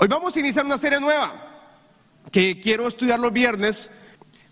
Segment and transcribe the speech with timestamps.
[0.00, 1.32] Hoy vamos a iniciar una serie nueva
[2.30, 4.02] que quiero estudiar los viernes,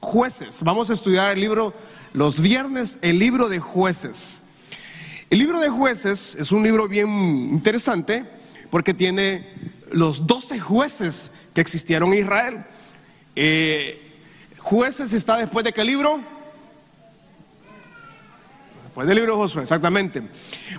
[0.01, 0.65] jueces.
[0.65, 1.73] Vamos a estudiar el libro,
[2.15, 4.43] los viernes, el libro de jueces.
[5.31, 7.09] El libro de jueces es un libro bien
[7.53, 8.25] interesante
[8.71, 9.49] porque tiene
[9.93, 12.67] los 12 jueces que existieron en Israel.
[13.37, 14.19] Eh,
[14.59, 16.21] jueces está después de qué libro?
[18.83, 20.25] Después del libro de Josué, exactamente.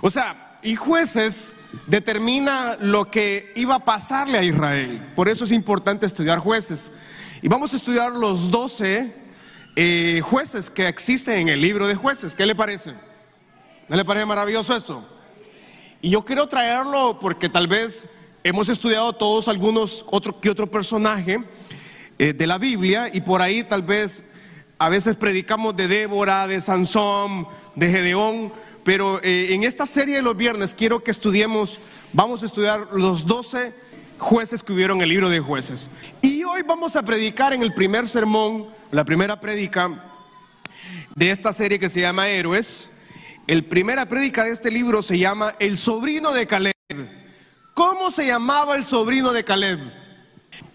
[0.02, 1.54] O sea, y jueces
[1.86, 5.12] determina lo que iba a pasarle a Israel.
[5.14, 6.92] Por eso es importante estudiar jueces.
[7.42, 9.14] Y vamos a estudiar los 12
[9.76, 12.34] eh, jueces que existen en el libro de jueces.
[12.34, 12.94] ¿Qué le parece?
[13.88, 15.06] ¿No le parece maravilloso eso?
[16.00, 18.14] Y yo quiero traerlo porque tal vez
[18.44, 21.42] hemos estudiado todos algunos otro que otro personaje
[22.18, 24.24] eh, de la Biblia y por ahí tal vez
[24.78, 28.52] a veces predicamos de Débora, de Sansón, de Gedeón,
[28.88, 31.78] pero eh, en esta serie de los viernes quiero que estudiemos,
[32.14, 33.74] vamos a estudiar los 12
[34.16, 35.90] jueces que hubieron en el libro de jueces.
[36.22, 39.90] Y hoy vamos a predicar en el primer sermón, la primera predica
[41.14, 43.02] de esta serie que se llama Héroes.
[43.46, 46.72] El primera predica de este libro se llama El sobrino de Caleb.
[47.74, 49.80] ¿Cómo se llamaba el sobrino de Caleb?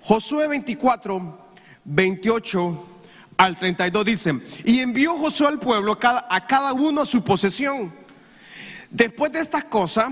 [0.02, 1.48] Josué 24,
[1.84, 2.90] 28
[3.38, 8.03] al 32 dice, y envió Josué al pueblo a cada uno a su posesión
[8.94, 10.08] Después de estas cosas,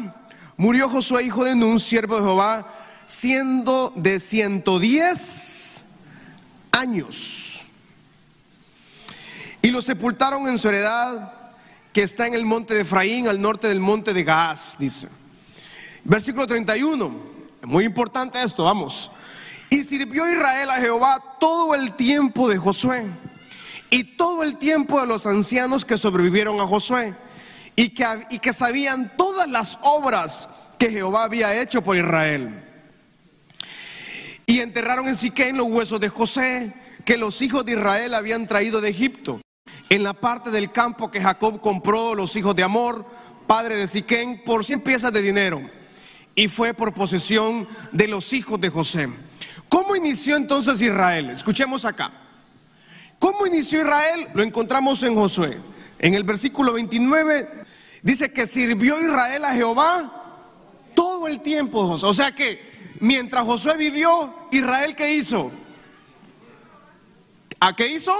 [0.58, 2.68] murió Josué, hijo de Nun, siervo de Jehová,
[3.06, 5.86] siendo de 110
[6.72, 7.62] años.
[9.62, 11.32] Y lo sepultaron en su heredad,
[11.94, 15.10] que está en el monte de Efraín, al norte del monte de Gaaz, dice.
[16.04, 17.12] Versículo 31,
[17.62, 19.12] muy importante esto, vamos.
[19.70, 23.06] Y sirvió Israel a Jehová todo el tiempo de Josué
[23.92, 27.14] y todo el tiempo de los ancianos que sobrevivieron a Josué
[27.76, 32.64] y que, y que sabían todas las obras que Jehová había hecho por Israel.
[34.46, 36.74] Y enterraron en Siquén los huesos de José
[37.06, 39.42] que los hijos de Israel habían traído de Egipto,
[39.90, 43.06] en la parte del campo que Jacob compró los hijos de Amor,
[43.48, 45.62] padre de Siquén, por 100 piezas de dinero.
[46.36, 49.10] Y fue por posesión de los hijos de José.
[49.68, 51.30] ¿Cómo inició entonces Israel?
[51.30, 52.12] Escuchemos acá.
[53.20, 54.28] ¿Cómo inició Israel?
[54.34, 55.58] Lo encontramos en Josué.
[56.02, 57.48] En el versículo 29
[58.02, 60.12] dice que sirvió Israel a Jehová
[60.96, 62.60] todo el tiempo, O sea que
[63.00, 65.52] mientras Josué vivió, Israel ¿qué hizo?
[67.60, 68.16] ¿A qué hizo?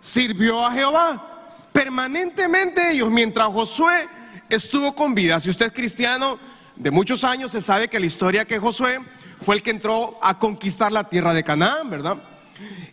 [0.00, 1.68] Sirvió a Jehová.
[1.74, 4.08] Permanentemente ellos, mientras Josué
[4.48, 5.40] estuvo con vida.
[5.40, 6.38] Si usted es cristiano
[6.74, 8.98] de muchos años, se sabe que la historia que Josué
[9.42, 12.16] fue el que entró a conquistar la tierra de Canaán, ¿verdad?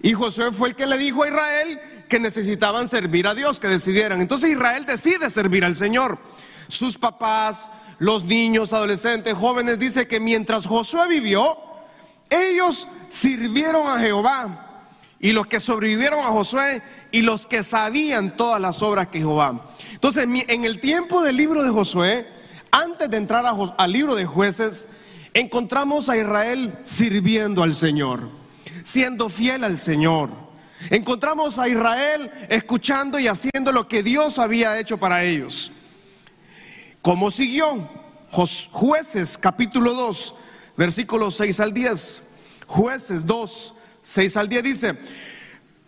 [0.01, 3.67] Y Josué fue el que le dijo a Israel que necesitaban servir a Dios, que
[3.67, 4.21] decidieran.
[4.21, 6.17] Entonces Israel decide servir al Señor.
[6.67, 11.57] Sus papás, los niños, adolescentes, jóvenes, dice que mientras Josué vivió,
[12.29, 14.61] ellos sirvieron a Jehová.
[15.19, 19.61] Y los que sobrevivieron a Josué y los que sabían todas las obras que Jehová.
[19.93, 22.27] Entonces, en el tiempo del libro de Josué,
[22.71, 23.45] antes de entrar
[23.77, 24.87] al libro de jueces,
[25.33, 28.29] encontramos a Israel sirviendo al Señor,
[28.83, 30.44] siendo fiel al Señor.
[30.89, 35.71] Encontramos a Israel escuchando y haciendo lo que Dios había hecho para ellos.
[37.01, 37.89] ¿Cómo siguió?
[38.29, 40.35] Jueces capítulo 2,
[40.75, 42.29] versículos 6 al 10.
[42.67, 44.97] Jueces 2, 6 al 10 dice,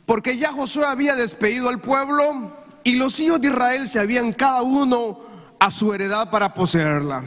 [0.05, 4.61] porque ya Josué había despedido al pueblo y los hijos de Israel se habían cada
[4.61, 5.19] uno
[5.59, 7.23] a su heredad para poseerla.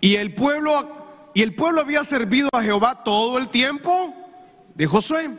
[0.00, 1.02] Y el pueblo
[1.34, 4.14] y el pueblo había servido a Jehová todo el tiempo
[4.74, 5.30] de Josué.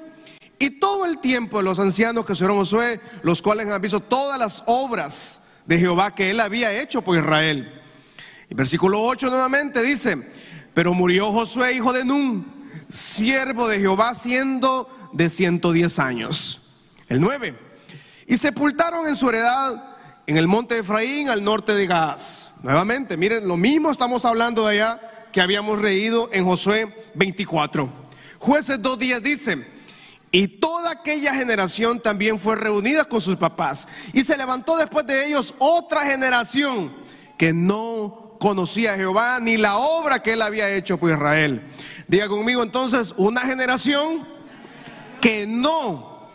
[0.63, 4.63] Y todo el tiempo los ancianos que fueron Josué, los cuales han visto todas las
[4.65, 7.81] obras de Jehová que él había hecho por Israel.
[8.49, 10.15] Y versículo 8 nuevamente dice,
[10.73, 12.45] pero murió Josué, hijo de Nun,
[12.89, 16.85] siervo de Jehová, siendo de 110 años.
[17.09, 17.53] El 9.
[18.27, 22.61] Y sepultaron en su heredad en el monte de Efraín, al norte de Gaz.
[22.63, 25.01] Nuevamente, miren, lo mismo estamos hablando de allá
[25.33, 27.91] que habíamos leído en Josué 24.
[28.39, 29.72] Jueces dos días dice,
[30.33, 33.87] y toda aquella generación también fue reunida con sus papás.
[34.13, 36.91] Y se levantó después de ellos otra generación
[37.37, 41.61] que no conocía a Jehová ni la obra que él había hecho por Israel.
[42.07, 44.25] Diga conmigo entonces, una generación
[45.21, 46.27] que no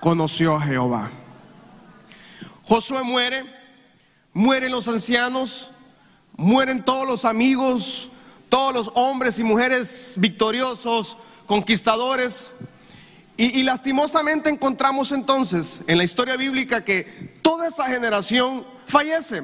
[0.00, 1.10] conoció a Jehová.
[2.64, 3.42] Josué muere,
[4.34, 5.70] mueren los ancianos,
[6.36, 8.10] mueren todos los amigos,
[8.50, 11.16] todos los hombres y mujeres victoriosos,
[11.46, 12.50] conquistadores.
[13.42, 17.04] Y, lastimosamente encontramos entonces en la historia bíblica que
[17.40, 19.42] toda esa generación fallece.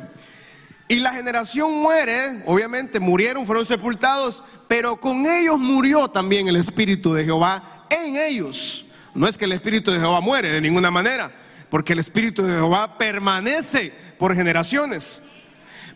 [0.87, 7.15] Y la generación muere, obviamente murieron, fueron sepultados, pero con ellos murió también el Espíritu
[7.15, 8.89] de Jehová en ellos.
[9.15, 11.33] No es que el Espíritu de Jehová muere de ninguna manera,
[11.71, 15.23] porque el Espíritu de Jehová permanece por generaciones.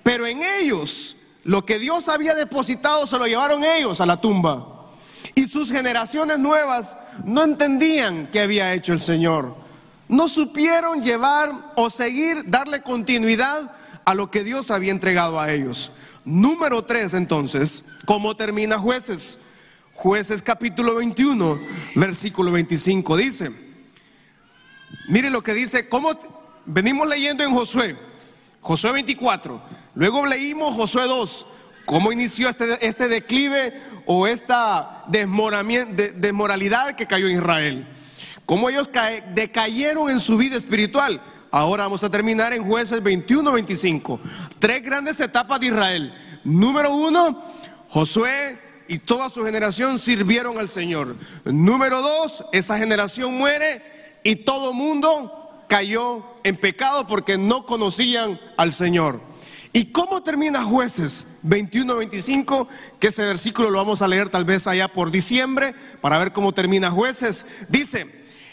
[0.02, 4.79] Pero en ellos, lo que Dios había depositado se lo llevaron ellos a la tumba.
[5.34, 9.54] Y sus generaciones nuevas no entendían qué había hecho el Señor.
[10.08, 13.70] No supieron llevar o seguir, darle continuidad
[14.04, 15.92] a lo que Dios había entregado a ellos.
[16.24, 19.40] Número 3 entonces, ¿cómo termina jueces?
[19.92, 21.60] Jueces capítulo 21,
[21.94, 23.50] versículo 25 dice,
[25.08, 26.18] mire lo que dice, ¿cómo
[26.66, 27.96] venimos leyendo en Josué?
[28.62, 29.62] Josué 24,
[29.94, 31.46] luego leímos Josué 2,
[31.86, 33.72] cómo inició este, este declive
[34.06, 37.86] o esta desmoralidad que cayó en Israel,
[38.46, 38.88] cómo ellos
[39.34, 41.20] decayeron en su vida espiritual.
[41.50, 44.20] Ahora vamos a terminar en jueces 21-25.
[44.58, 46.14] Tres grandes etapas de Israel.
[46.44, 47.42] Número uno,
[47.88, 51.16] Josué y toda su generación sirvieron al Señor.
[51.44, 53.82] Número dos, esa generación muere
[54.22, 59.20] y todo mundo cayó en pecado porque no conocían al Señor.
[59.72, 62.66] ¿Y cómo termina jueces 21-25?
[62.98, 66.52] Que ese versículo lo vamos a leer tal vez allá por diciembre para ver cómo
[66.52, 67.66] termina jueces.
[67.68, 68.06] Dice,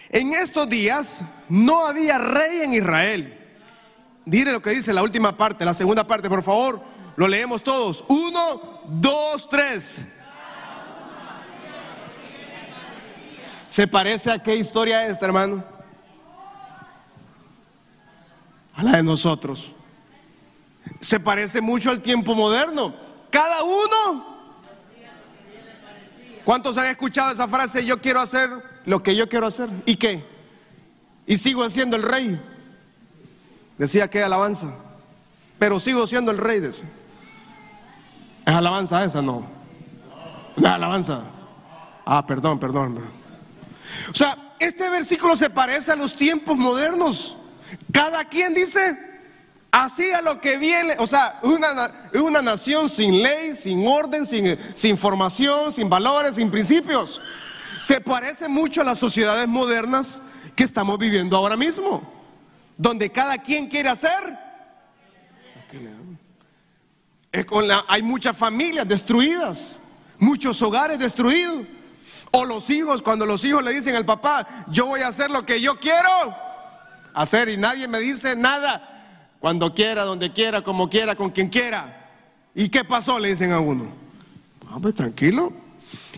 [0.10, 3.34] en estos días no había rey en Israel.
[4.26, 6.80] Dile lo que dice la última parte, la segunda parte, por favor.
[7.16, 8.06] Lo leemos todos.
[8.10, 10.14] Uno, dos, tres.
[13.66, 15.64] ¿Se parece a qué historia es esta, hermano?
[18.76, 19.74] A la de nosotros.
[21.00, 22.94] Se parece mucho al tiempo moderno.
[23.30, 24.38] Cada uno.
[26.44, 27.86] ¿Cuántos han escuchado esa frase?
[27.86, 28.50] Yo quiero hacer
[28.86, 29.70] lo que yo quiero hacer.
[29.86, 30.24] ¿Y qué?
[31.26, 32.42] Y sigo siendo el rey.
[33.78, 34.74] Decía que alabanza.
[35.60, 36.84] Pero sigo siendo el rey de eso.
[38.46, 39.22] ¿Es alabanza esa?
[39.22, 39.46] No.
[40.56, 41.22] ¿No alabanza?
[42.06, 42.98] Ah, perdón, perdón.
[44.10, 47.36] O sea, este versículo se parece a los tiempos modernos.
[47.92, 48.98] Cada quien dice,
[49.72, 54.98] hacía lo que viene, o sea, una, una nación sin ley, sin orden, sin, sin
[54.98, 57.22] formación, sin valores, sin principios.
[57.84, 60.22] Se parece mucho a las sociedades modernas
[60.56, 62.02] que estamos viviendo ahora mismo,
[62.78, 64.38] donde cada quien quiere hacer.
[67.88, 69.82] hay muchas familias destruidas,
[70.18, 71.68] muchos hogares destruidos.
[72.32, 75.46] O los hijos, cuando los hijos le dicen al papá, yo voy a hacer lo
[75.46, 76.10] que yo quiero
[77.14, 78.97] hacer y nadie me dice nada,
[79.40, 82.10] cuando quiera, donde quiera, como quiera, con quien quiera.
[82.56, 83.20] ¿Y qué pasó?
[83.20, 83.86] Le dicen a uno.
[84.70, 85.54] Vamos, tranquilo.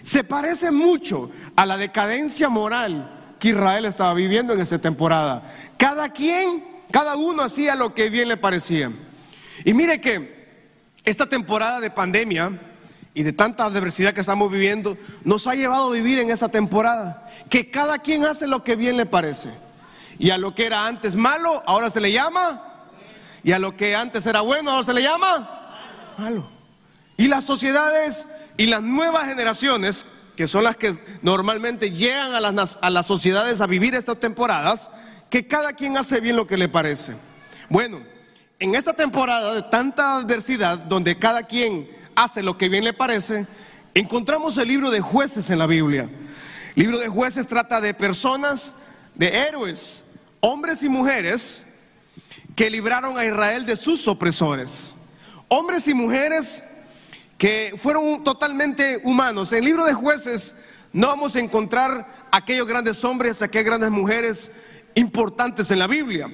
[0.04, 5.44] Se parece mucho a la decadencia moral que Israel estaba viviendo en esa temporada.
[5.78, 8.92] Cada quien, cada uno hacía lo que bien le parecía.
[9.66, 10.40] Y mire que
[11.04, 12.58] esta temporada de pandemia
[13.14, 17.30] y de tanta adversidad que estamos viviendo nos ha llevado a vivir en esa temporada.
[17.50, 19.50] Que cada quien hace lo que bien le parece.
[20.18, 22.69] Y a lo que era antes malo, ahora se le llama.
[23.44, 25.60] Y a lo que antes era bueno, ahora se le llama
[26.18, 26.46] malo.
[27.18, 28.28] Y las sociedades
[28.58, 30.06] y las nuevas generaciones,
[30.36, 34.90] que son las que normalmente llegan a las, a las sociedades a vivir estas temporadas,
[35.30, 37.16] que cada quien hace bien lo que le parece.
[37.70, 38.02] Bueno,
[38.60, 43.48] en esta temporada de tanta adversidad, donde cada quien hace lo que bien le parece,
[43.94, 46.10] encontramos el libro de jueces en la Biblia.
[46.76, 48.76] El libro de jueces trata de personas,
[49.16, 51.69] de héroes, hombres y mujeres
[52.60, 54.96] que libraron a Israel de sus opresores.
[55.48, 56.62] Hombres y mujeres
[57.38, 59.54] que fueron totalmente humanos.
[59.54, 64.52] En el libro de jueces no vamos a encontrar aquellos grandes hombres, aquellas grandes mujeres
[64.94, 66.30] importantes en la Biblia.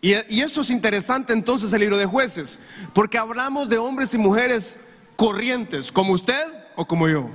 [0.00, 2.60] Y, eso es interesante entonces el libro de jueces,
[2.94, 6.46] porque hablamos de hombres y mujeres corrientes, como usted
[6.76, 7.30] o como yo,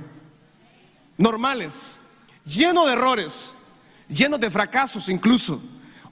[1.18, 1.98] normales,
[2.46, 3.52] llenos de errores,
[4.08, 5.60] llenos de fracasos incluso,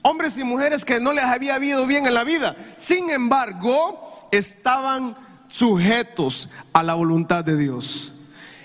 [0.03, 5.15] hombres y mujeres que no les había habido bien en la vida, sin embargo, estaban
[5.47, 8.13] sujetos a la voluntad de Dios.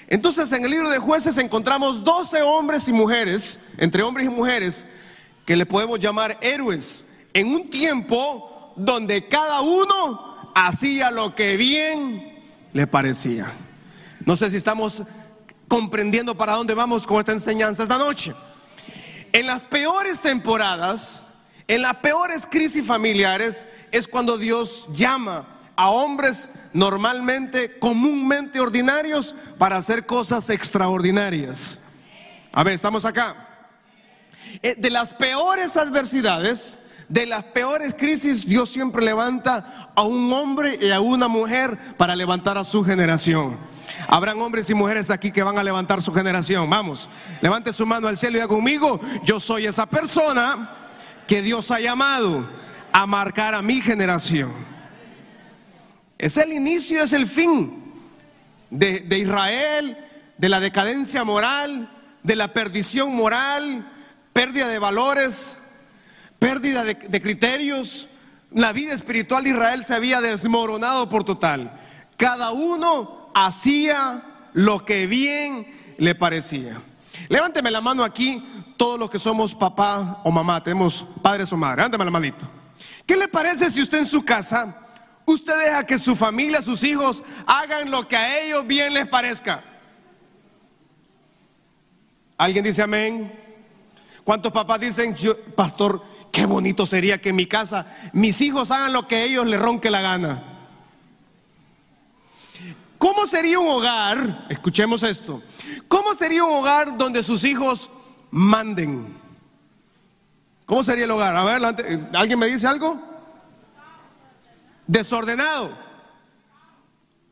[0.09, 4.87] Entonces en el libro de jueces encontramos 12 hombres y mujeres, entre hombres y mujeres,
[5.45, 12.39] que le podemos llamar héroes, en un tiempo donde cada uno hacía lo que bien
[12.73, 13.53] le parecía.
[14.25, 15.03] No sé si estamos
[15.69, 18.33] comprendiendo para dónde vamos con esta enseñanza esta noche.
[19.33, 21.28] En las peores temporadas,
[21.69, 25.47] en las peores crisis familiares, es cuando Dios llama
[25.77, 31.85] a hombres normalmente, comúnmente ordinarios para hacer cosas extraordinarias.
[32.53, 33.37] A ver, estamos acá.
[34.63, 40.79] Eh, de las peores adversidades, de las peores crisis, Dios siempre levanta a un hombre
[40.81, 43.57] y a una mujer para levantar a su generación.
[44.09, 46.69] Habrán hombres y mujeres aquí que van a levantar su generación.
[46.71, 47.11] Vamos,
[47.43, 50.78] levante su mano al cielo y diga conmigo, yo soy esa persona
[51.29, 52.45] que Dios ha llamado
[52.93, 54.51] a marcar a mi generación.
[56.19, 57.85] Es el inicio, es el fin
[58.71, 59.97] de, de Israel,
[60.37, 61.89] de la decadencia moral,
[62.23, 63.87] de la perdición moral,
[64.33, 65.59] pérdida de valores,
[66.39, 68.09] pérdida de, criterios.
[68.53, 71.79] La vida espiritual de Israel se había desmoronado por total.
[72.17, 74.23] Cada uno hacía
[74.55, 75.67] lo que bien
[75.99, 76.81] le parecía.
[77.29, 78.43] Levánteme la mano aquí,
[78.79, 81.79] todos los que somos papá o mamá, tenemos padres o madres.
[81.79, 82.49] Levánteme la manito.
[83.05, 84.75] ¿Qué le parece si usted en su casa,
[85.27, 89.63] usted deja que su familia, sus hijos, hagan lo que a ellos bien les parezca?
[92.39, 93.33] ¿Alguien dice amén?
[94.23, 95.17] ¿Cuántos papás dicen,
[95.57, 99.47] pastor, qué bonito sería que en mi casa mis hijos hagan lo que a ellos
[99.47, 100.43] les ronque la gana?
[102.99, 104.47] ¿Cómo sería un hogar?
[104.51, 105.43] Escuchemos esto.
[105.89, 107.91] ¿Cómo sería un hogar donde sus hijos
[108.31, 109.17] manden?
[110.67, 111.35] ¿Cómo sería el hogar?
[111.35, 111.63] A ver,
[112.15, 113.01] ¿alguien me dice algo?
[114.87, 115.71] Desordenado.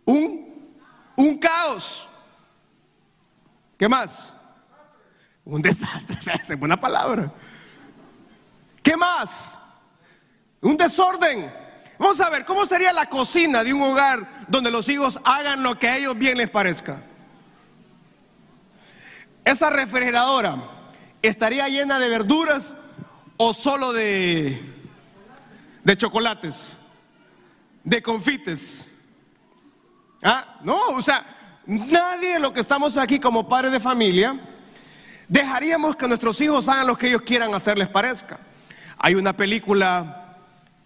[0.07, 0.75] Un,
[1.17, 2.09] un caos.
[3.76, 4.55] ¿Qué más?
[5.45, 6.17] Un desastre,
[6.55, 7.31] es buena palabra.
[8.83, 9.59] ¿Qué más?
[10.61, 11.53] Un desorden.
[11.99, 15.79] Vamos a ver, ¿cómo sería la cocina de un hogar donde los hijos hagan lo
[15.79, 16.99] que a ellos bien les parezca?
[19.45, 20.57] Esa refrigeradora
[21.26, 22.75] estaría llena de verduras
[23.37, 24.61] o solo de,
[25.85, 26.73] de chocolates,
[27.85, 28.92] de confites.
[30.23, 31.25] Ah, no, o sea,
[31.66, 34.40] nadie de los que estamos aquí como padres de familia
[35.28, 38.38] Dejaríamos que nuestros hijos hagan lo que ellos quieran hacerles parezca.
[38.99, 40.37] Hay una película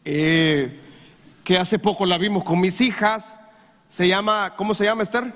[0.04, 0.80] eh,
[1.44, 3.38] que hace poco la vimos con mis hijas.
[3.88, 5.30] Se llama, ¿cómo se llama Esther?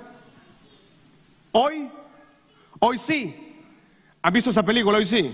[1.51, 1.89] Hoy,
[2.79, 3.44] hoy sí.
[4.25, 4.97] ¿Han visto esa película?
[4.97, 5.31] Hoy sí.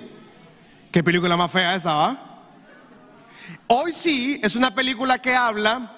[0.91, 2.41] ¿Qué película más fea esa, va?
[3.67, 5.93] Hoy sí es una película que habla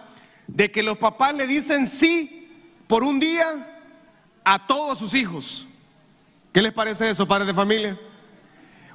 [0.45, 2.51] de que los papás le dicen sí
[2.85, 3.47] por un día
[4.43, 5.65] a todos sus hijos.
[6.53, 7.99] ¿Qué les parece eso, padres de familia?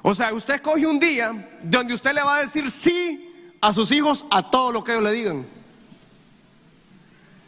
[0.01, 3.91] O sea, usted escoge un día donde usted le va a decir sí a sus
[3.91, 5.45] hijos a todo lo que ellos le digan.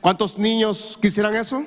[0.01, 1.65] ¿Cuántos niños quisieran eso?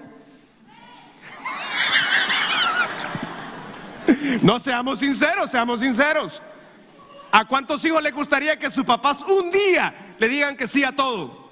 [4.42, 6.42] No seamos sinceros, seamos sinceros.
[7.32, 10.92] ¿A cuántos hijos les gustaría que sus papás un día le digan que sí a
[10.92, 11.44] todo?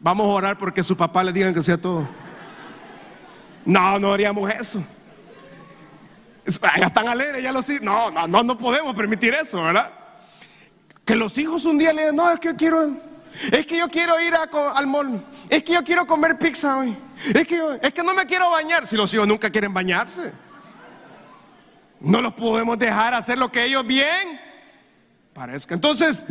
[0.00, 2.06] Vamos a orar porque sus papás le digan que sí a todo.
[3.64, 4.84] No, no haríamos eso.
[6.44, 9.90] Ya están alegres, ya los No, no, no, no podemos permitir eso, ¿verdad?
[11.04, 12.90] Que los hijos un día le digan, no, es que yo quiero,
[13.50, 16.96] es que yo quiero ir al mall, es que yo quiero comer pizza hoy,
[17.34, 20.32] es que, es que no me quiero bañar, si los hijos nunca quieren bañarse.
[22.00, 24.40] No los podemos dejar hacer lo que ellos bien
[25.32, 25.74] parezca.
[25.74, 26.24] Entonces,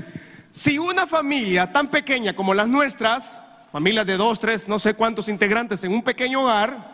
[0.52, 3.42] si una familia tan pequeña como las nuestras,
[3.72, 6.94] familias de dos, tres, no sé cuántos integrantes en un pequeño hogar,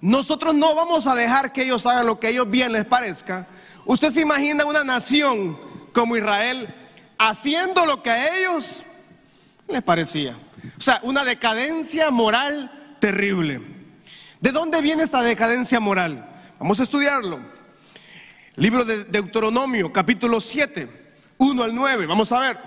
[0.00, 3.46] nosotros no vamos a dejar que ellos hagan lo que ellos bien les parezca.
[3.84, 5.56] Usted se imagina una nación
[5.92, 6.68] como Israel
[7.18, 8.82] haciendo lo que a ellos
[9.68, 10.36] les parecía.
[10.76, 13.60] O sea, una decadencia moral terrible.
[14.40, 16.28] ¿De dónde viene esta decadencia moral?
[16.58, 17.38] Vamos a estudiarlo.
[18.56, 20.86] Libro de Deuteronomio, capítulo 7,
[21.38, 22.04] 1 al 9.
[22.04, 22.58] Vamos a ver.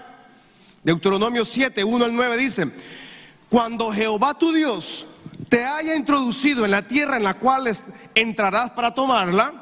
[0.83, 2.65] Deuteronomio 7, 1 al 9 dice,
[3.49, 5.05] cuando Jehová tu Dios
[5.47, 7.71] te haya introducido en la tierra en la cual
[8.15, 9.53] entrarás para tomarla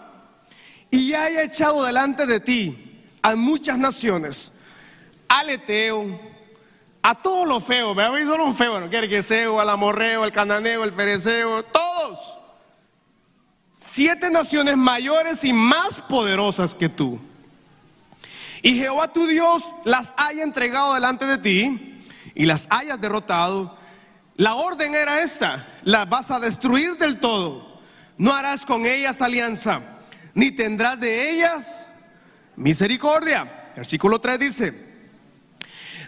[0.90, 4.62] y haya echado delante de ti a muchas naciones,
[5.28, 6.20] al Eteo,
[7.02, 10.86] a todos los feos, me ha oído los feos, el Gergeseo, al Amorreo, el Cananeo,
[10.86, 11.93] el Fereceo, todos.
[13.86, 17.20] Siete naciones mayores y más poderosas que tú.
[18.62, 22.02] Y Jehová tu Dios las haya entregado delante de ti
[22.34, 23.78] y las hayas derrotado
[24.36, 27.82] la orden era esta, la vas a destruir del todo.
[28.18, 29.82] No harás con ellas alianza,
[30.34, 31.88] ni tendrás de ellas
[32.56, 33.72] misericordia.
[33.76, 34.94] Versículo 3 dice,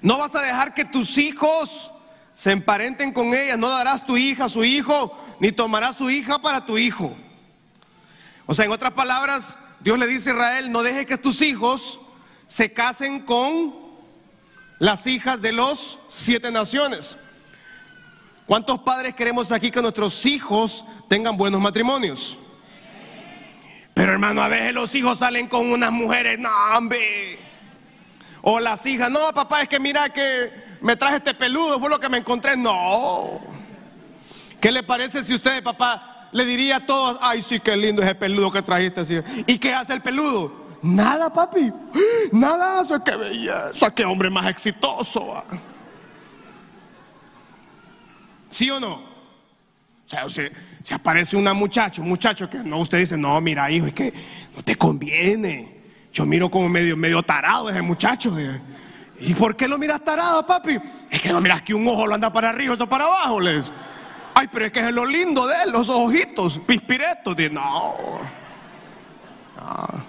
[0.01, 1.91] no vas a dejar que tus hijos
[2.33, 6.39] se emparenten con ellas, no darás tu hija a su hijo, ni tomarás su hija
[6.39, 7.15] para tu hijo.
[8.45, 11.99] O sea, en otras palabras, Dios le dice a Israel, no deje que tus hijos
[12.47, 13.73] se casen con
[14.79, 17.17] las hijas de los siete naciones.
[18.45, 22.37] ¿Cuántos padres queremos aquí que nuestros hijos tengan buenos matrimonios?
[23.95, 26.49] Pero hermano, a veces los hijos salen con unas mujeres, no.
[28.43, 31.99] O las hijas, no, papá, es que mira que me traje este peludo, fue lo
[31.99, 32.55] que me encontré.
[32.55, 33.41] No.
[34.61, 38.15] ¿Qué le parece si usted, papá, le diría a todos, ay, sí, qué lindo ese
[38.15, 39.23] peludo que trajiste?
[39.47, 40.65] ¿Y qué hace el peludo?
[40.81, 41.71] Nada, papi.
[42.31, 45.43] Nada hace, qué belleza, qué hombre más exitoso.
[48.49, 48.93] ¿Sí o no?
[50.05, 50.51] O sea, usted,
[50.83, 54.13] se aparece una muchacha, un muchacho que no, usted dice, no, mira, hijo, es que
[54.55, 55.73] no te conviene.
[56.13, 58.33] Yo miro como medio, medio tarado ese muchacho.
[59.19, 60.77] ¿Y por qué lo miras tarado, papi?
[61.09, 63.71] Es que no miras que un ojo lo anda para arriba, otro para abajo, les.
[64.35, 67.35] Ay, pero es que es lo lindo de él, los ojitos, pispiretos.
[67.51, 67.95] No.
[69.55, 70.05] no.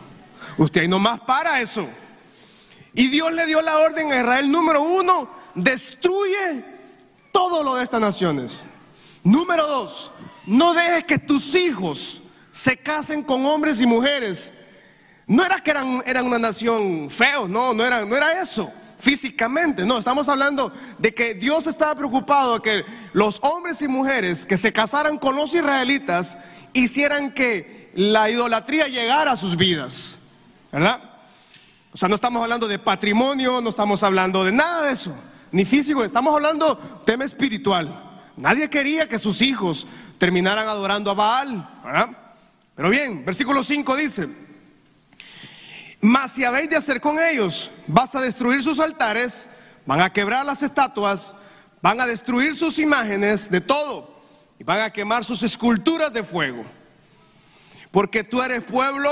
[0.58, 1.88] Usted ahí nomás para eso.
[2.92, 6.64] Y Dios le dio la orden a Israel, número uno, destruye
[7.32, 8.64] todo lo de estas naciones.
[9.22, 10.12] Número dos,
[10.46, 14.64] no dejes que tus hijos se casen con hombres y mujeres
[15.26, 19.84] no era que eran, eran una nación feos, no, no era, no era eso físicamente,
[19.84, 24.56] no, estamos hablando de que Dios estaba preocupado de que los hombres y mujeres que
[24.56, 26.38] se casaran con los israelitas
[26.72, 30.18] hicieran que la idolatría llegara a sus vidas,
[30.72, 31.00] ¿verdad?
[31.92, 35.16] O sea, no estamos hablando de patrimonio, no estamos hablando de nada de eso,
[35.52, 38.02] ni físico, estamos hablando tema espiritual.
[38.36, 39.86] Nadie quería que sus hijos
[40.18, 42.10] terminaran adorando a Baal, ¿verdad?
[42.74, 44.28] Pero bien, versículo 5 dice,
[46.06, 49.48] mas si habéis de hacer con ellos, vas a destruir sus altares,
[49.86, 51.34] van a quebrar las estatuas,
[51.82, 54.08] van a destruir sus imágenes de todo
[54.56, 56.64] y van a quemar sus esculturas de fuego.
[57.90, 59.10] Porque tú eres pueblo,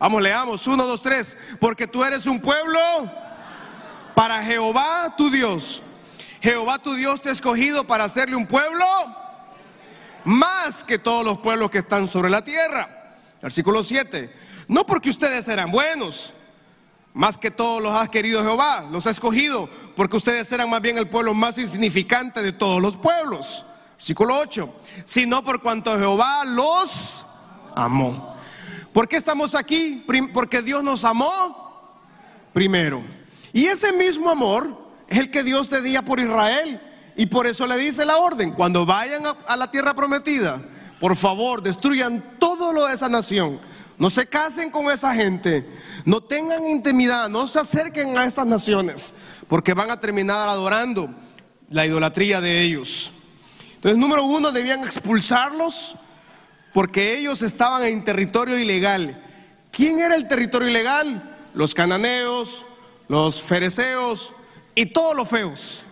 [0.00, 2.80] vamos, leamos, uno, dos, tres, porque tú eres un pueblo
[4.16, 5.80] para Jehová tu Dios.
[6.40, 8.84] Jehová tu Dios te ha escogido para hacerle un pueblo
[10.24, 13.14] más que todos los pueblos que están sobre la tierra.
[13.40, 14.47] Versículo 7.
[14.68, 16.34] No porque ustedes eran buenos,
[17.14, 20.98] más que todos los ha querido Jehová, los ha escogido, porque ustedes eran más bien
[20.98, 23.64] el pueblo más insignificante de todos los pueblos.
[23.96, 24.72] Versículo 8.
[25.04, 27.26] Sino por cuanto Jehová los
[27.74, 28.36] amó.
[28.92, 30.04] ¿Por qué estamos aquí?
[30.32, 31.32] Porque Dios nos amó
[32.52, 33.02] primero.
[33.52, 34.68] Y ese mismo amor
[35.08, 36.80] es el que Dios tenía por Israel.
[37.16, 40.62] Y por eso le dice la orden, cuando vayan a, la tierra prometida,
[41.00, 43.58] por favor, destruyan todo lo de esa nación
[43.98, 45.68] no se casen con esa gente.
[46.04, 47.28] No tengan intimidad.
[47.28, 49.14] No se acerquen a estas naciones.
[49.48, 51.10] Porque van a terminar adorando
[51.70, 53.12] la idolatría de ellos.
[53.74, 55.96] Entonces, número uno, debían expulsarlos
[56.72, 59.20] porque ellos estaban en territorio ilegal.
[59.72, 61.36] ¿Quién era el territorio ilegal?
[61.54, 62.64] Los cananeos,
[63.08, 64.32] los fereceos
[64.74, 65.82] y todos los feos.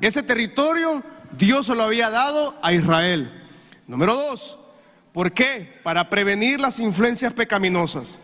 [0.00, 1.02] Ese territorio
[1.36, 3.30] Dios se lo había dado a Israel.
[3.86, 4.58] Número dos,
[5.18, 5.80] ¿Por qué?
[5.82, 8.20] Para prevenir las influencias pecaminosas.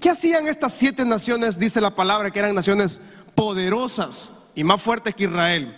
[0.00, 1.58] ¿Qué hacían estas siete naciones?
[1.58, 3.02] Dice la palabra que eran naciones
[3.34, 5.76] poderosas y más fuertes que Israel.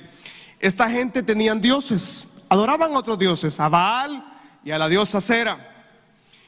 [0.60, 4.24] Esta gente tenían dioses, adoraban a otros dioses, a Baal
[4.64, 5.58] y a la diosa Cera.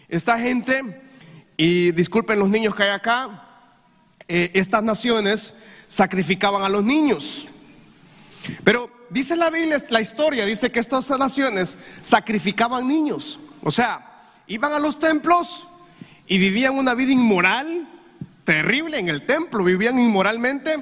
[0.09, 1.03] Esta gente,
[1.57, 3.45] y disculpen los niños que hay acá,
[4.29, 7.49] eh, estas naciones sacrificaban a los niños.
[8.63, 13.41] Pero dice la Biblia, la historia dice que estas naciones sacrificaban niños.
[13.65, 14.11] O sea,
[14.47, 15.67] iban a los templos
[16.27, 17.89] y vivían una vida inmoral,
[18.45, 20.77] terrible en el templo, vivían inmoralmente.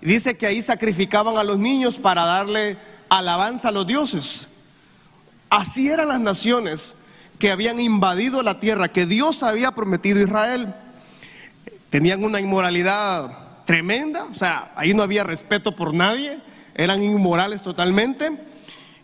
[0.00, 2.76] dice que ahí sacrificaban a los niños para darle
[3.08, 4.48] alabanza a los dioses.
[5.50, 7.06] Así eran las naciones
[7.38, 10.74] que habían invadido la tierra que Dios había prometido a Israel.
[11.90, 16.40] Tenían una inmoralidad tremenda, o sea, ahí no había respeto por nadie,
[16.74, 18.30] eran inmorales totalmente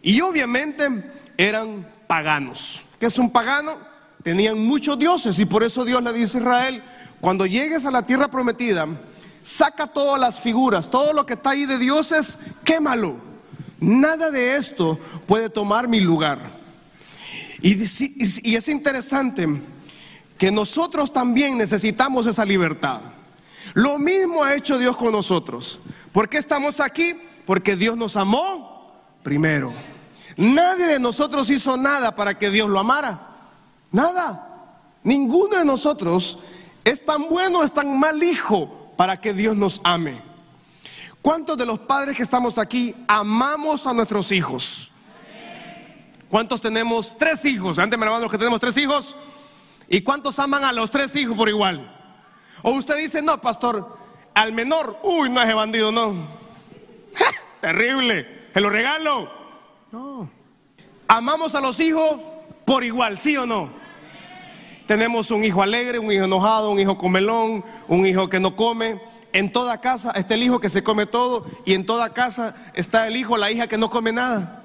[0.03, 0.89] y obviamente
[1.37, 2.83] eran paganos.
[2.99, 3.73] ¿Qué es un pagano?
[4.23, 6.83] Tenían muchos dioses y por eso Dios le dice a Israel,
[7.21, 8.87] cuando llegues a la tierra prometida,
[9.43, 13.17] saca todas las figuras, todo lo que está ahí de dioses, quémalo.
[13.81, 16.41] Nada de esto puede tomar mi lugar.
[17.63, 19.47] Y, y es interesante
[20.37, 23.01] que nosotros también necesitamos esa libertad.
[23.75, 25.81] Lo mismo ha hecho Dios con nosotros.
[26.13, 27.15] ¿Por qué estamos aquí?
[27.47, 29.73] Porque Dios nos amó primero.
[30.39, 33.19] Nadie de nosotros hizo nada para que Dios lo amara.
[33.91, 34.45] Nada.
[35.03, 36.39] Ninguno de nosotros
[36.85, 40.23] es tan bueno, es tan mal hijo para que Dios nos ame.
[41.21, 44.93] ¿Cuántos de los padres que estamos aquí amamos a nuestros hijos?
[46.29, 47.77] ¿Cuántos tenemos tres hijos?
[47.81, 49.17] Antes me los que tenemos tres hijos.
[49.89, 51.97] ¿Y cuántos aman a los tres hijos por igual?
[52.63, 53.97] O usted dice, no, pastor,
[54.35, 56.15] al menor, uy, no es bandido, no.
[57.61, 59.38] Terrible, se lo regalo.
[59.91, 60.29] No.
[61.07, 62.21] Amamos a los hijos
[62.65, 63.71] por igual, ¿sí o no?
[64.87, 69.01] Tenemos un hijo alegre, un hijo enojado, un hijo comelón, un hijo que no come.
[69.33, 73.07] en toda casa está el hijo que se come todo y en toda casa está
[73.07, 74.65] el hijo, la hija que no come nada.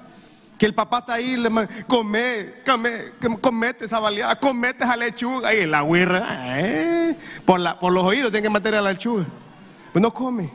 [0.58, 1.50] Que el papá está ahí, le
[1.86, 5.54] come, come, comete esa baleada, comete esa lechuga.
[5.54, 9.24] Y la huirra, eh, por, los oídos tiene que meter a la lechuga.
[9.92, 10.50] Pues no come.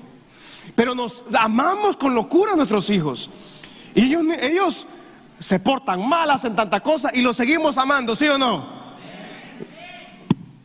[0.76, 3.30] Pero nos amamos con locura a nuestros hijos.
[3.96, 4.88] Y ellos, ellos
[5.40, 8.80] se portan mal, hacen tanta cosa y los seguimos amando, ¿sí o no?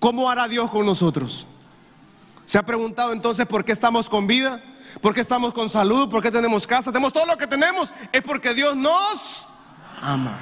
[0.01, 1.47] ¿Cómo hará Dios con nosotros?
[2.45, 4.63] ¿Se ha preguntado entonces por qué estamos con vida?
[5.01, 6.11] ¿Por qué estamos con salud?
[6.11, 6.93] ¿Por qué tenemos casa?
[6.93, 7.89] Tenemos todo lo que tenemos.
[8.13, 9.49] Es porque Dios nos
[10.01, 10.39] ama.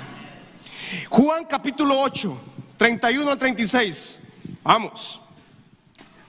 [1.08, 2.40] Juan capítulo 8,
[2.76, 4.20] 31 al 36.
[4.62, 5.20] Vamos.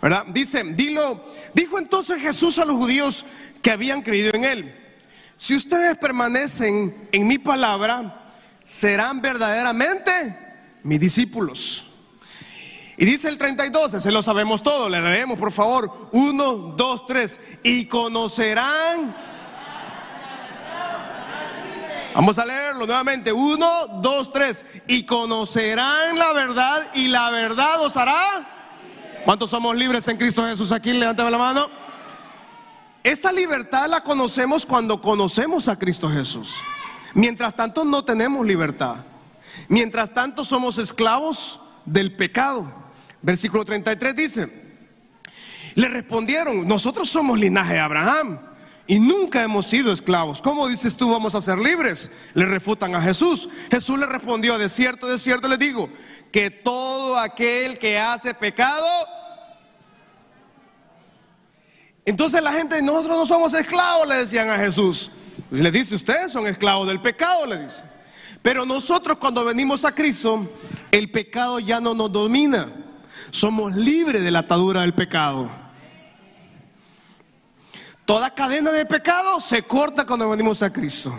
[0.02, 0.26] ¿Verdad?
[0.28, 1.20] Dice, dilo,
[1.54, 3.26] dijo entonces Jesús a los judíos
[3.62, 4.83] que habían creído en él.
[5.38, 8.24] Si ustedes permanecen en mi palabra,
[8.64, 10.12] serán verdaderamente
[10.84, 11.94] mis discípulos.
[12.96, 16.10] Y dice el 32, se lo sabemos todo, le leemos por favor.
[16.12, 17.40] Uno, dos, tres.
[17.64, 19.16] Y conocerán.
[22.14, 23.34] Vamos a leerlo nuevamente.
[23.34, 23.68] Uno,
[24.02, 24.64] dos, tres.
[24.88, 28.48] Y conocerán la verdad y la verdad os hará.
[29.26, 30.94] ¿Cuántos somos libres en Cristo Jesús aquí?
[30.94, 31.83] Levántame la mano.
[33.04, 36.56] Esa libertad la conocemos cuando conocemos a Cristo Jesús.
[37.14, 38.96] Mientras tanto no tenemos libertad.
[39.68, 42.72] Mientras tanto somos esclavos del pecado.
[43.22, 44.64] Versículo 33 dice,
[45.76, 48.40] le respondieron, nosotros somos linaje de Abraham
[48.88, 50.42] y nunca hemos sido esclavos.
[50.42, 52.20] ¿Cómo dices tú vamos a ser libres?
[52.34, 53.50] Le refutan a Jesús.
[53.70, 55.90] Jesús le respondió, de cierto, de cierto le digo,
[56.32, 58.88] que todo aquel que hace pecado...
[62.06, 65.10] Entonces la gente, nosotros no somos esclavos, le decían a Jesús.
[65.52, 67.84] Y le dice, ustedes son esclavos del pecado, le dice.
[68.42, 70.48] Pero nosotros cuando venimos a Cristo,
[70.92, 72.68] el pecado ya no nos domina.
[73.32, 75.50] Somos libres de la atadura del pecado.
[78.06, 81.18] Toda cadena de pecado se corta cuando venimos a Cristo.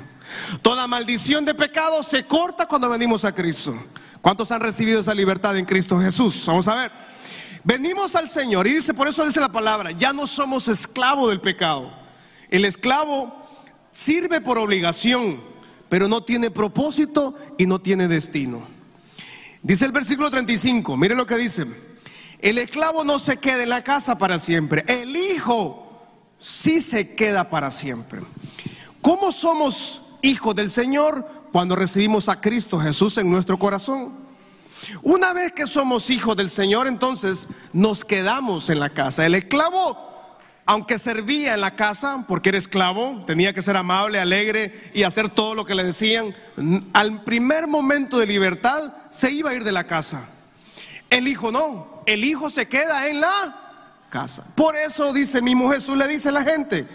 [0.60, 3.74] Toda maldición de pecado se corta cuando venimos a Cristo.
[4.20, 6.44] ¿Cuántos han recibido esa libertad en Cristo Jesús?
[6.46, 7.03] Vamos a ver.
[7.64, 11.40] Venimos al Señor y dice, por eso dice la palabra, ya no somos esclavos del
[11.40, 11.90] pecado.
[12.50, 13.34] El esclavo
[13.90, 15.40] sirve por obligación,
[15.88, 18.66] pero no tiene propósito y no tiene destino.
[19.62, 21.64] Dice el versículo 35, mire lo que dice.
[22.40, 24.84] El esclavo no se queda en la casa para siempre.
[24.86, 26.02] El hijo
[26.38, 28.20] sí se queda para siempre.
[29.00, 34.23] ¿Cómo somos hijos del Señor cuando recibimos a Cristo Jesús en nuestro corazón?
[35.02, 39.24] Una vez que somos hijos del Señor, entonces nos quedamos en la casa.
[39.24, 39.98] El esclavo,
[40.66, 45.28] aunque servía en la casa, porque era esclavo, tenía que ser amable, alegre y hacer
[45.28, 46.34] todo lo que le decían,
[46.92, 50.28] al primer momento de libertad se iba a ir de la casa.
[51.10, 53.32] El hijo no, el hijo se queda en la
[54.10, 54.44] casa.
[54.54, 56.86] Por eso dice mismo Jesús, le dice a la gente,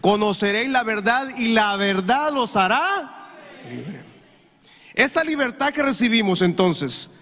[0.00, 3.28] conoceréis la verdad y la verdad los hará
[3.68, 4.07] libre.
[4.98, 7.20] Esa libertad que recibimos entonces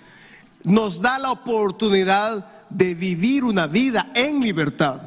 [0.65, 4.99] nos da la oportunidad de vivir una vida en libertad.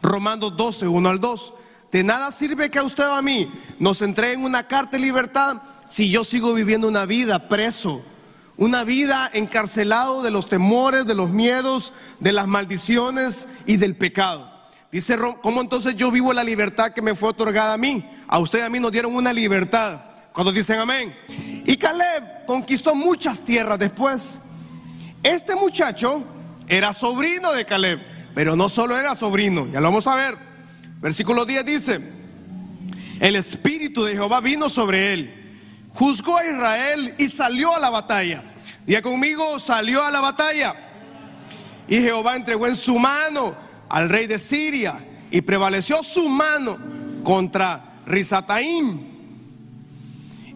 [0.00, 1.54] Romanos 12, 1 al 2.
[1.90, 3.50] De nada sirve que a usted o a mí
[3.80, 8.00] nos entreguen una carta de libertad si yo sigo viviendo una vida preso
[8.56, 14.48] una vida encarcelado de los temores, de los miedos, de las maldiciones y del pecado.
[14.92, 18.08] Dice, ¿cómo entonces yo vivo la libertad que me fue otorgada a mí?
[18.28, 20.00] A usted y a mí nos dieron una libertad.
[20.32, 21.12] Cuando dicen amén.
[21.84, 24.36] Caleb conquistó muchas tierras después.
[25.22, 26.24] Este muchacho
[26.66, 28.00] era sobrino de Caleb,
[28.34, 30.34] pero no solo era sobrino, ya lo vamos a ver.
[31.02, 32.00] Versículo 10 dice,
[33.20, 35.44] el espíritu de Jehová vino sobre él
[35.90, 38.42] juzgó a Israel y salió a la batalla.
[38.86, 40.74] Diga conmigo, salió a la batalla.
[41.86, 43.54] Y Jehová entregó en su mano
[43.90, 44.94] al rey de Siria
[45.30, 46.78] y prevaleció su mano
[47.22, 49.13] contra Risataim.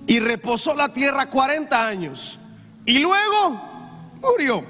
[0.09, 2.41] Y reposó la tierra 40 años.
[2.85, 3.61] Y luego
[4.21, 4.65] murió.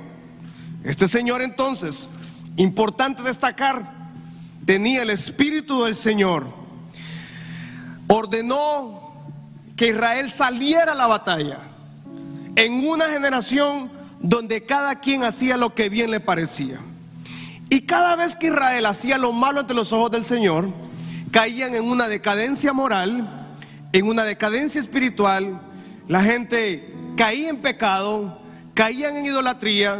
[0.84, 2.08] Este señor entonces,
[2.56, 3.82] importante destacar,
[4.66, 6.46] tenía el espíritu del Señor.
[8.08, 9.00] Ordenó
[9.76, 11.60] que Israel saliera a la batalla
[12.56, 16.78] en una generación donde cada quien hacía lo que bien le parecía.
[17.70, 20.68] Y cada vez que Israel hacía lo malo ante los ojos del Señor,
[21.30, 23.47] caían en una decadencia moral,
[23.92, 25.60] en una decadencia espiritual,
[26.06, 28.40] la gente caía en pecado,
[28.74, 29.96] caían en idolatría,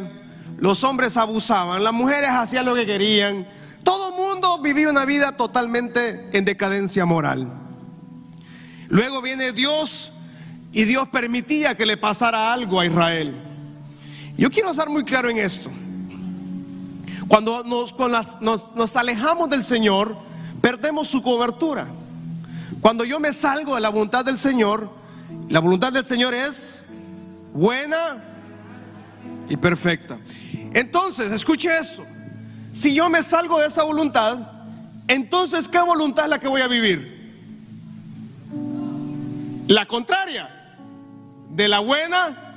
[0.58, 3.46] los hombres abusaban, las mujeres hacían lo que querían,
[3.84, 7.50] todo el mundo vivía una vida totalmente en decadencia moral.
[8.88, 10.12] Luego viene Dios
[10.72, 13.34] y Dios permitía que le pasara algo a Israel.
[14.36, 15.70] Yo quiero estar muy claro en esto.
[17.26, 20.16] Cuando nos, alejamos del Señor,
[20.60, 21.88] perdemos su cobertura.
[22.80, 24.88] Cuando yo me salgo de la voluntad del Señor,
[25.48, 26.86] la voluntad del Señor es
[27.52, 27.96] buena
[29.48, 30.18] y perfecta.
[30.74, 32.04] Entonces, escuche esto.
[32.72, 34.38] Si yo me salgo de esa voluntad,
[35.08, 37.18] entonces ¿qué voluntad es la que voy a vivir?
[39.66, 40.48] La contraria
[41.50, 42.48] de la buena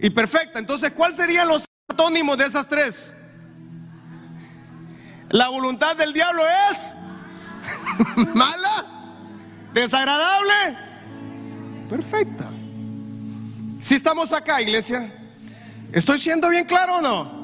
[0.00, 0.58] y perfecta.
[0.58, 3.14] Entonces, ¿cuáles serían los antónimos de esas tres?
[5.30, 6.94] La voluntad del diablo es
[8.34, 8.84] mala,
[9.72, 10.78] desagradable,
[11.88, 12.50] perfecta.
[13.80, 15.10] Si estamos acá, iglesia,
[15.92, 17.38] ¿estoy siendo bien claro o no?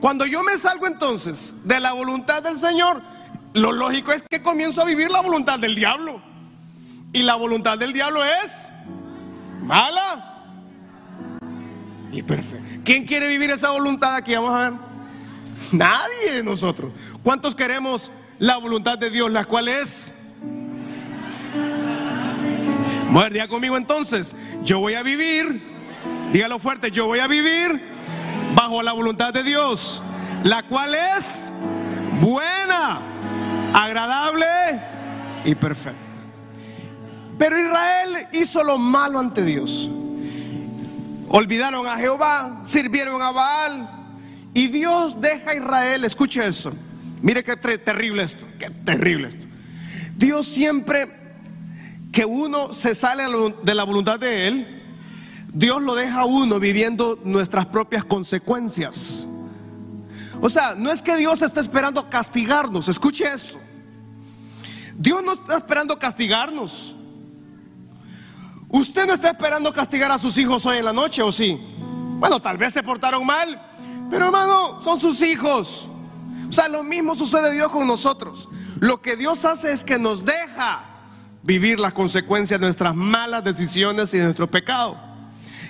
[0.00, 3.02] Cuando yo me salgo entonces de la voluntad del Señor,
[3.54, 6.22] lo lógico es que comienzo a vivir la voluntad del diablo.
[7.12, 8.68] Y la voluntad del diablo es
[9.62, 10.46] mala
[12.12, 12.82] y perfecta.
[12.84, 14.34] ¿Quién quiere vivir esa voluntad aquí?
[14.34, 14.72] Vamos a ver.
[15.72, 16.92] Nadie de nosotros.
[17.22, 20.14] ¿Cuántos queremos la voluntad de Dios, la cual es?
[23.10, 25.62] Mujer, diga conmigo entonces, yo voy a vivir,
[26.32, 27.80] dígalo fuerte, yo voy a vivir
[28.54, 30.02] bajo la voluntad de Dios,
[30.44, 31.52] la cual es
[32.20, 32.98] buena,
[33.72, 34.46] agradable
[35.44, 35.98] y perfecta.
[37.38, 39.88] Pero Israel hizo lo malo ante Dios.
[41.28, 43.88] Olvidaron a Jehová, sirvieron a Baal.
[44.54, 46.72] Y Dios deja a Israel, escuche eso.
[47.22, 49.46] Mire qué terrible esto, qué terrible esto.
[50.16, 51.08] Dios siempre
[52.12, 53.24] que uno se sale
[53.62, 54.82] de la voluntad de Él,
[55.52, 59.26] Dios lo deja a uno viviendo nuestras propias consecuencias.
[60.40, 63.58] O sea, no es que Dios esté esperando castigarnos, escuche esto.
[64.96, 66.94] Dios no está esperando castigarnos.
[68.68, 71.58] Usted no está esperando castigar a sus hijos hoy en la noche, ¿o sí?
[72.18, 73.60] Bueno, tal vez se portaron mal,
[74.10, 75.88] pero hermano, son sus hijos.
[76.48, 78.48] O sea, lo mismo sucede Dios con nosotros.
[78.80, 80.84] Lo que Dios hace es que nos deja
[81.42, 84.96] vivir las consecuencias de nuestras malas decisiones y de nuestro pecado.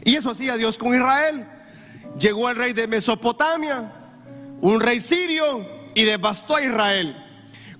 [0.04, 1.46] Y eso hacía Dios con Israel.
[2.18, 3.92] Llegó el rey de Mesopotamia,
[4.60, 5.44] un rey sirio,
[5.94, 7.16] y devastó a Israel.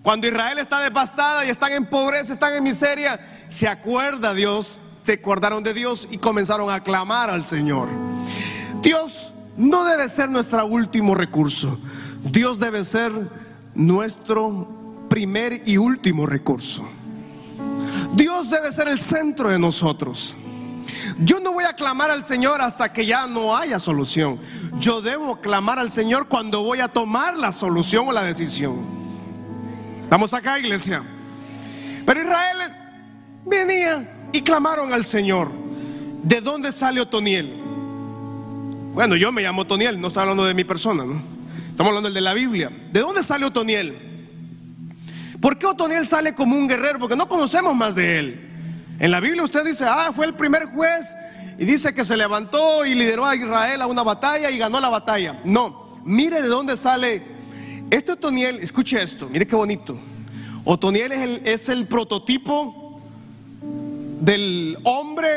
[0.02, 5.14] Cuando Israel está devastada y están en pobreza, están en miseria, se acuerda Dios, se
[5.14, 7.88] acordaron de Dios y comenzaron a clamar al Señor.
[8.82, 11.78] Dios no debe ser nuestro último recurso.
[12.30, 13.12] Dios debe ser
[13.74, 16.86] nuestro primer y último recurso.
[18.14, 20.36] Dios debe ser el centro de nosotros.
[21.18, 24.38] Yo no voy a clamar al Señor hasta que ya no haya solución.
[24.78, 28.76] Yo debo clamar al Señor cuando voy a tomar la solución o la decisión.
[30.02, 31.02] Estamos acá, iglesia.
[32.06, 32.58] Pero Israel
[33.44, 35.50] venía y clamaron al Señor.
[36.22, 37.54] ¿De dónde sale Otoniel?
[38.94, 41.37] Bueno, yo me llamo Otoniel, no estoy hablando de mi persona, ¿no?
[41.78, 42.72] Estamos hablando del de la Biblia.
[42.90, 43.96] ¿De dónde sale Otoniel?
[45.40, 46.98] ¿Por qué Otoniel sale como un guerrero?
[46.98, 48.50] Porque no conocemos más de él.
[48.98, 51.14] En la Biblia usted dice, ah, fue el primer juez
[51.56, 54.88] y dice que se levantó y lideró a Israel a una batalla y ganó la
[54.88, 55.38] batalla.
[55.44, 57.22] No, mire de dónde sale.
[57.90, 59.96] Este Otoniel, escuche esto, mire qué bonito.
[60.64, 63.00] Otoniel es el, es el prototipo
[64.20, 65.28] del hombre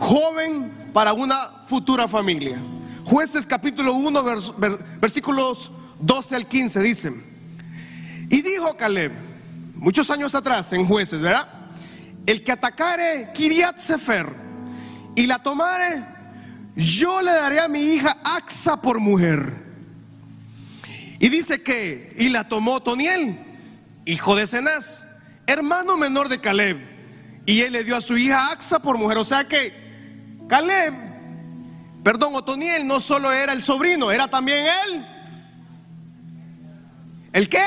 [0.00, 1.36] joven para una
[1.68, 2.60] futura familia.
[3.04, 7.22] Jueces capítulo 1, vers- ver- versículos 12 al 15 dicen.
[8.30, 9.12] Y dijo Caleb,
[9.74, 11.48] muchos años atrás en jueces, ¿verdad?
[12.26, 14.26] El que atacare Kiriat Sefer
[15.16, 16.02] y la tomare,
[16.76, 19.60] yo le daré a mi hija Axa por mujer.
[21.18, 23.38] Y dice que, y la tomó Toniel,
[24.06, 25.04] hijo de Cenaz,
[25.46, 26.78] hermano menor de Caleb.
[27.44, 29.18] Y él le dio a su hija Axa por mujer.
[29.18, 29.72] O sea que
[30.48, 30.94] Caleb,
[32.02, 35.06] perdón, Otoniel no solo era el sobrino, era también él.
[37.32, 37.62] ¿El qué?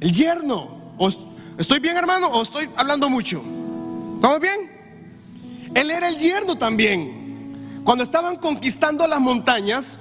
[0.00, 0.94] El yerno.
[0.98, 1.20] ¿O est-
[1.58, 2.28] ¿Estoy bien, hermano?
[2.28, 3.42] ¿O estoy hablando mucho?
[4.14, 4.70] ¿Estamos bien?
[5.74, 7.80] Él era el yerno también.
[7.84, 9.98] Cuando estaban conquistando las montañas,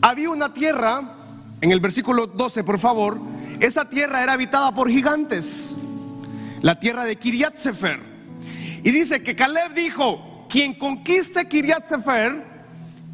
[0.00, 1.02] había una tierra,
[1.60, 3.18] en el versículo 12, por favor,
[3.58, 5.76] esa tierra era habitada por gigantes,
[6.62, 8.00] la tierra de Kiriat Sefer.
[8.82, 12.44] Y dice que Caleb dijo, quien conquiste Kiriat Sefer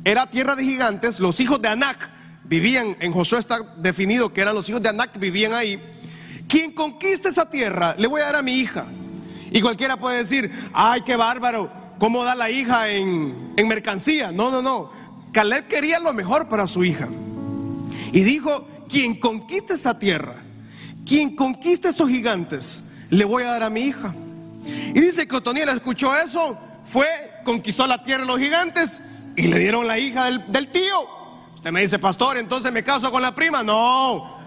[0.05, 2.11] era tierra de gigantes, los hijos de Anak
[2.45, 5.79] vivían, en Josué está definido que eran los hijos de Anak, vivían ahí.
[6.49, 8.87] Quien conquiste esa tierra, le voy a dar a mi hija.
[9.51, 14.33] Y cualquiera puede decir, ay, qué bárbaro, ¿cómo da la hija en, en mercancía?
[14.33, 14.91] No, no, no.
[15.33, 17.09] Caleb quería lo mejor para su hija.
[18.13, 20.43] Y dijo, quien conquiste esa tierra,
[21.05, 24.15] quien conquiste esos gigantes, le voy a dar a mi hija.
[24.95, 27.07] Y dice que Otoniel escuchó eso, fue,
[27.45, 29.03] conquistó la tierra de los gigantes
[29.37, 30.97] y le dieron la hija del, del tío.
[31.57, 33.63] Usted me dice, pastor, entonces me caso con la prima.
[33.63, 34.39] No,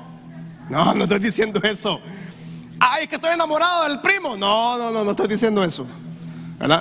[0.69, 1.99] no, no estoy diciendo eso.
[2.79, 4.37] Ay, es que estoy enamorado del primo.
[4.37, 5.85] No, no, no, no estoy diciendo eso.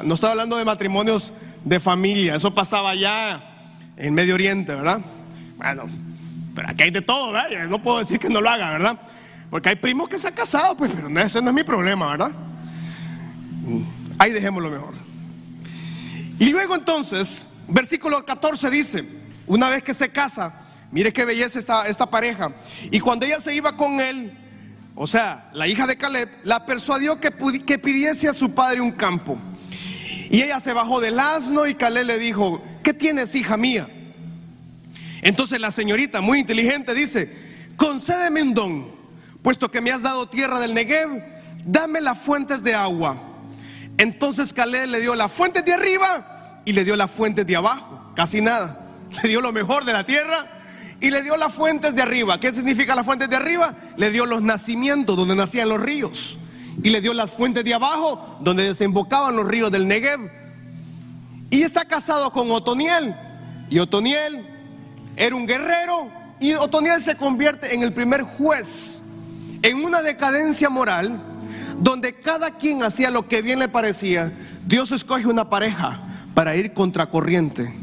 [0.04, 1.32] No estoy hablando de matrimonios
[1.64, 2.36] de familia.
[2.36, 3.42] Eso pasaba allá
[3.96, 5.00] en Medio Oriente, ¿verdad?
[5.56, 5.84] Bueno,
[6.54, 7.68] pero aquí hay de todo, ¿verdad?
[7.68, 8.98] No puedo decir que no lo haga, ¿verdad?
[9.50, 12.30] Porque hay primos que se han casado, pues, pero ese no es mi problema, ¿verdad?
[14.18, 15.07] Ahí dejémoslo mejor.
[16.38, 19.05] Y luego entonces, versículo 14 dice,
[19.46, 20.55] una vez que se casa,
[20.92, 22.53] mire qué belleza esta, esta pareja.
[22.90, 24.37] Y cuando ella se iba con él,
[24.94, 27.33] o sea, la hija de Caleb, la persuadió que,
[27.64, 29.38] que pidiese a su padre un campo.
[30.31, 33.88] Y ella se bajó del asno y Caleb le dijo, ¿qué tienes, hija mía?
[35.22, 37.33] Entonces la señorita, muy inteligente, dice,
[37.77, 38.87] concédeme un don,
[39.42, 41.22] puesto que me has dado tierra del Negev,
[41.64, 43.16] dame las fuentes de agua.
[43.98, 48.12] Entonces Caleb le dio las fuentes de arriba y le dio las fuentes de abajo,
[48.14, 48.87] casi nada.
[49.22, 50.46] Le dio lo mejor de la tierra
[51.00, 52.38] y le dio las fuentes de arriba.
[52.38, 53.74] ¿Qué significa las fuentes de arriba?
[53.96, 56.38] Le dio los nacimientos donde nacían los ríos.
[56.82, 60.30] Y le dio las fuentes de abajo donde desembocaban los ríos del Negev.
[61.50, 63.14] Y está casado con Otoniel.
[63.68, 64.46] Y Otoniel
[65.16, 66.08] era un guerrero.
[66.38, 69.02] Y Otoniel se convierte en el primer juez
[69.62, 71.20] en una decadencia moral
[71.78, 74.32] donde cada quien hacía lo que bien le parecía.
[74.66, 76.00] Dios escoge una pareja
[76.34, 77.74] para ir contracorriente.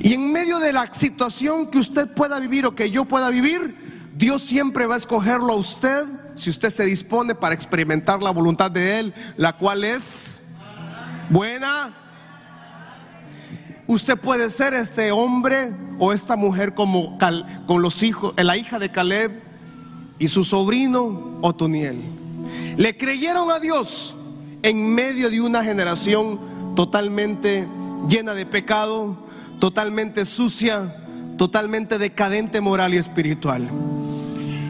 [0.00, 3.76] Y en medio de la situación que usted pueda vivir o que yo pueda vivir,
[4.16, 8.70] Dios siempre va a escogerlo a usted si usted se dispone para experimentar la voluntad
[8.70, 10.48] de Él, la cual es
[11.28, 11.94] buena.
[13.86, 17.18] Usted puede ser este hombre o esta mujer como
[17.66, 19.32] con los hijos, la hija de Caleb
[20.18, 22.19] y su sobrino Otoniel.
[22.80, 24.14] Le creyeron a Dios
[24.62, 26.40] en medio de una generación
[26.74, 27.68] totalmente
[28.08, 29.18] llena de pecado,
[29.58, 30.90] totalmente sucia,
[31.36, 33.68] totalmente decadente moral y espiritual.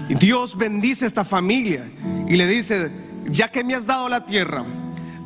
[0.09, 1.88] Dios bendice a esta familia
[2.27, 2.90] y le dice,
[3.29, 4.64] ya que me has dado la tierra,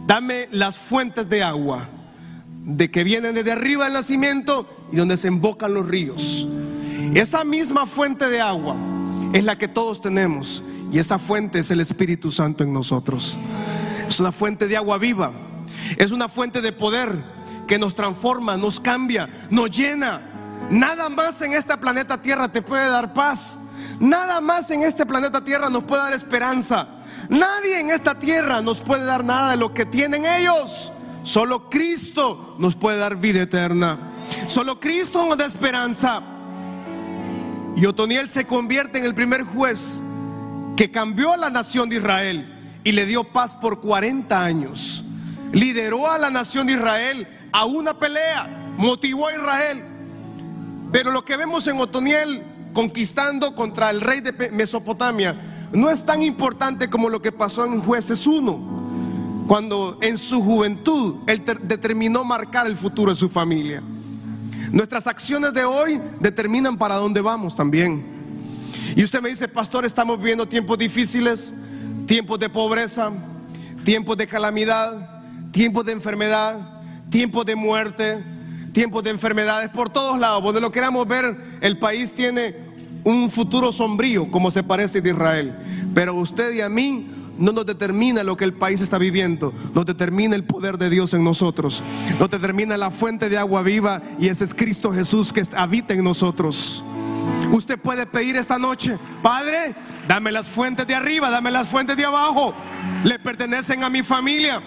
[0.06, 1.88] dame las fuentes de agua,
[2.66, 6.46] de que vienen desde arriba del nacimiento y donde se embocan los ríos.
[7.14, 8.76] Esa misma fuente de agua
[9.32, 10.62] es la que todos tenemos
[10.94, 13.36] y esa fuente es el Espíritu Santo en nosotros.
[14.06, 15.32] Es una fuente de agua viva,
[15.96, 17.18] es una fuente de poder
[17.66, 20.22] que nos transforma, nos cambia, nos llena.
[20.70, 23.56] Nada más en este planeta Tierra te puede dar paz.
[23.98, 26.86] Nada más en este planeta Tierra nos puede dar esperanza.
[27.28, 30.92] Nadie en esta tierra nos puede dar nada de lo que tienen ellos.
[31.24, 33.98] Solo Cristo nos puede dar vida eterna.
[34.46, 36.22] Solo Cristo nos da esperanza.
[37.74, 39.98] Y Otoniel se convierte en el primer juez
[40.76, 45.04] que cambió a la nación de Israel y le dio paz por 40 años.
[45.52, 49.82] Lideró a la nación de Israel a una pelea, motivó a Israel.
[50.90, 55.36] Pero lo que vemos en Otoniel conquistando contra el rey de Mesopotamia
[55.72, 61.16] no es tan importante como lo que pasó en Jueces 1, cuando en su juventud
[61.26, 63.82] él determinó marcar el futuro de su familia.
[64.70, 68.13] Nuestras acciones de hoy determinan para dónde vamos también.
[68.96, 71.54] Y usted me dice, pastor, estamos viviendo tiempos difíciles,
[72.06, 73.10] tiempos de pobreza,
[73.84, 76.74] tiempos de calamidad, tiempos de enfermedad
[77.14, 78.24] tiempos de muerte,
[78.72, 80.42] tiempos de enfermedades por todos lados.
[80.42, 82.56] Donde lo queramos ver, el país tiene
[83.04, 85.54] un futuro sombrío, como se parece de Israel.
[85.94, 87.06] Pero usted y a mí
[87.38, 91.14] no nos determina lo que el país está viviendo, nos determina el poder de Dios
[91.14, 91.84] en nosotros,
[92.18, 96.02] nos determina la fuente de agua viva y ese es Cristo Jesús que habita en
[96.02, 96.82] nosotros.
[97.50, 99.74] Usted puede pedir esta noche, Padre,
[100.08, 102.54] dame las fuentes de arriba, dame las fuentes de abajo,
[103.04, 104.60] le pertenecen a mi familia.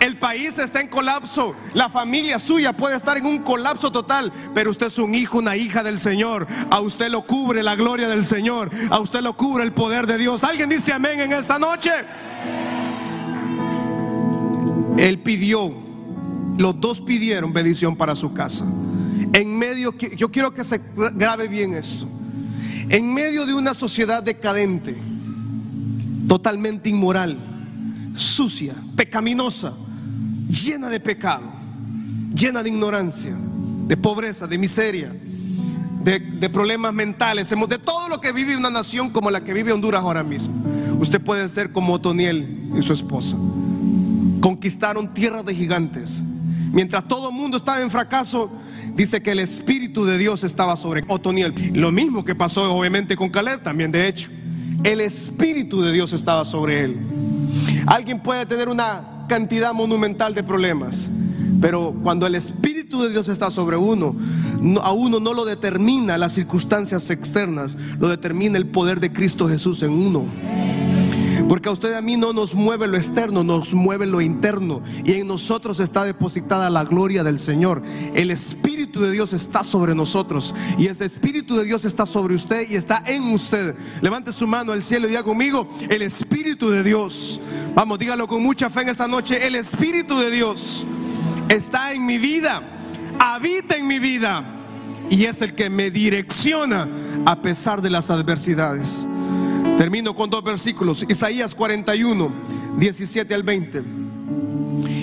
[0.00, 1.54] El país está en colapso.
[1.74, 4.32] La familia suya puede estar en un colapso total.
[4.54, 6.46] Pero usted es un hijo, una hija del Señor.
[6.70, 8.70] A usted lo cubre la gloria del Señor.
[8.90, 10.44] A usted lo cubre el poder de Dios.
[10.44, 11.92] ¿Alguien dice amén en esta noche?
[14.98, 15.72] Él pidió,
[16.58, 18.64] los dos pidieron bendición para su casa.
[19.32, 20.80] En medio, yo quiero que se
[21.14, 22.08] grabe bien eso.
[22.90, 24.96] En medio de una sociedad decadente,
[26.26, 27.36] totalmente inmoral
[28.18, 29.72] sucia, pecaminosa,
[30.48, 31.44] llena de pecado,
[32.34, 33.34] llena de ignorancia,
[33.86, 35.14] de pobreza, de miseria,
[36.02, 40.02] de, problemas mentales, de todo lo que vive una nación como la que vive Honduras
[40.02, 40.54] ahora mismo.
[40.98, 43.36] Usted puede ser como Otoniel y su esposa.
[44.40, 46.22] Conquistaron tierras de gigantes.
[46.72, 48.50] Mientras todo el mundo estaba en fracaso,
[48.98, 51.54] dice que el Espíritu de Dios estaba sobre Otoniel.
[51.72, 54.28] Lo mismo que pasó obviamente con Caleb también, de hecho.
[54.82, 56.96] El Espíritu de Dios estaba sobre él.
[57.86, 61.10] Alguien puede tener una cantidad monumental de problemas,
[61.60, 64.16] Pero cuando el Espíritu de Dios está sobre uno,
[64.82, 69.82] a uno no lo determina las circunstancias externas, lo determina el poder de Cristo Jesús
[69.82, 70.26] en uno.
[71.48, 74.82] Porque a usted y a mí no nos mueve lo externo, nos mueve lo interno.
[75.02, 77.82] Y en nosotros está depositada la gloria del Señor.
[78.14, 80.54] El Espíritu de Dios está sobre nosotros.
[80.76, 83.74] Y ese Espíritu de Dios está sobre usted y está en usted.
[84.02, 87.40] Levante su mano al cielo y diga conmigo, el Espíritu de Dios.
[87.74, 89.46] Vamos, dígalo con mucha fe en esta noche.
[89.46, 90.84] El Espíritu de Dios
[91.48, 92.60] está en mi vida,
[93.18, 94.44] habita en mi vida.
[95.08, 96.86] Y es el que me direcciona
[97.24, 99.08] a pesar de las adversidades.
[99.78, 101.06] Termino con dos versículos.
[101.08, 102.32] Isaías 41,
[102.78, 103.82] 17 al 20.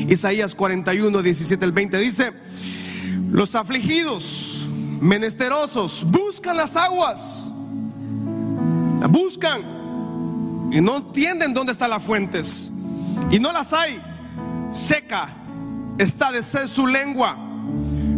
[0.09, 2.34] Isaías 41, 17 al 20 dice,
[3.32, 4.67] los afligidos,
[4.99, 7.49] menesterosos, buscan las aguas.
[9.09, 9.61] buscan
[10.71, 12.69] y no entienden dónde están las fuentes.
[13.32, 14.01] Y no las hay.
[14.71, 15.30] Seca
[15.97, 17.38] está de ser su lengua.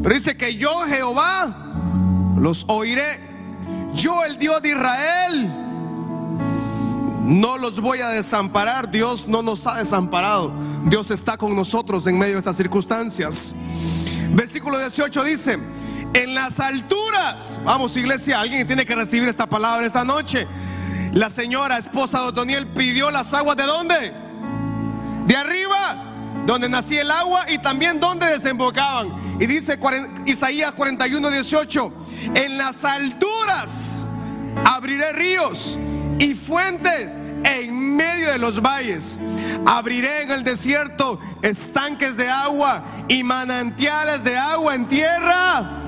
[0.01, 3.19] Pero dice que yo, Jehová, los oiré.
[3.93, 5.66] Yo, el Dios de Israel,
[7.27, 8.89] no los voy a desamparar.
[8.89, 10.53] Dios no nos ha desamparado.
[10.85, 13.53] Dios está con nosotros en medio de estas circunstancias.
[14.31, 15.59] Versículo 18 dice,
[16.13, 20.47] en las alturas, vamos iglesia, alguien tiene que recibir esta palabra esta noche.
[21.11, 24.13] La señora esposa de Otoniel pidió las aguas de dónde?
[25.25, 26.05] De arriba,
[26.45, 29.11] donde nacía el agua y también donde desembocaban.
[29.39, 29.77] Y dice
[30.25, 31.93] Isaías 41, 18,
[32.35, 34.05] en las alturas
[34.63, 35.77] abriré ríos
[36.19, 37.16] y fuentes
[37.47, 39.17] en medio de los valles.
[39.65, 45.83] Abriré en el desierto estanques de agua y manantiales de agua en tierra.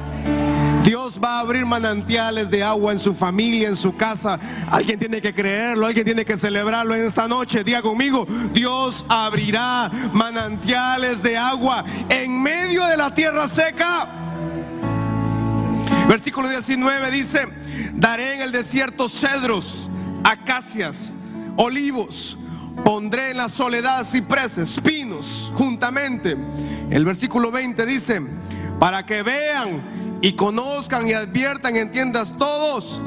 [0.83, 4.39] Dios va a abrir manantiales de agua en su familia, en su casa.
[4.71, 7.63] Alguien tiene que creerlo, alguien tiene que celebrarlo en esta noche.
[7.63, 14.07] Diga conmigo, Dios abrirá manantiales de agua en medio de la tierra seca.
[16.07, 17.45] Versículo 19 dice,
[17.93, 19.89] daré en el desierto cedros
[20.23, 21.13] acacias,
[21.57, 22.37] olivos.
[22.83, 26.37] Pondré en la soledad cipreses, pinos, juntamente.
[26.89, 28.21] El versículo 20 dice,
[28.79, 33.01] para que vean y conozcan y adviertan, entiendas todos,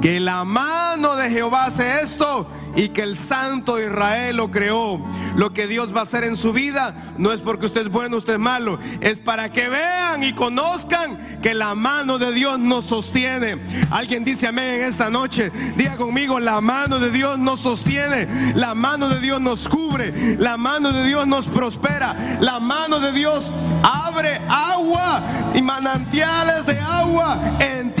[0.00, 2.46] que la mano de Jehová hace esto
[2.76, 5.00] y que el Santo Israel lo creó.
[5.36, 8.16] Lo que Dios va a hacer en su vida no es porque usted es bueno,
[8.16, 12.86] usted es malo, es para que vean y conozcan que la mano de Dios nos
[12.86, 13.58] sostiene.
[13.90, 15.50] Alguien dice amén en esta noche.
[15.76, 20.56] Diga conmigo, la mano de Dios nos sostiene, la mano de Dios nos cubre, la
[20.56, 25.22] mano de Dios nos prospera, la mano de Dios abre agua
[25.54, 27.97] y manantiales de agua en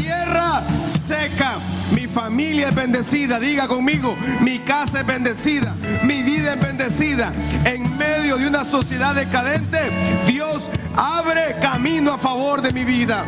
[0.84, 1.58] seca.
[1.94, 5.74] Mi familia es bendecida, diga conmigo, mi casa es bendecida,
[6.04, 7.32] mi vida es bendecida.
[7.64, 9.78] En medio de una sociedad decadente,
[10.26, 13.24] Dios abre camino a favor de mi vida.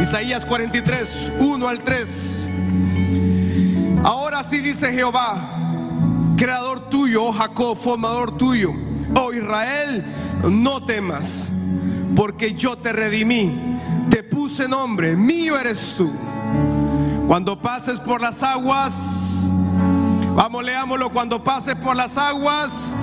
[0.00, 2.46] Isaías 43, 1 al 3.
[4.04, 5.34] Ahora sí dice Jehová,
[6.36, 8.72] creador tuyo, oh Jacob, formador tuyo,
[9.14, 10.04] oh Israel,
[10.50, 11.50] no temas,
[12.14, 13.78] porque yo te redimí,
[14.46, 16.08] te puse nombre, mío eres tú.
[17.26, 19.48] Cuando pases por las aguas,
[20.36, 22.94] vamos, leámoslo, cuando pases por las aguas,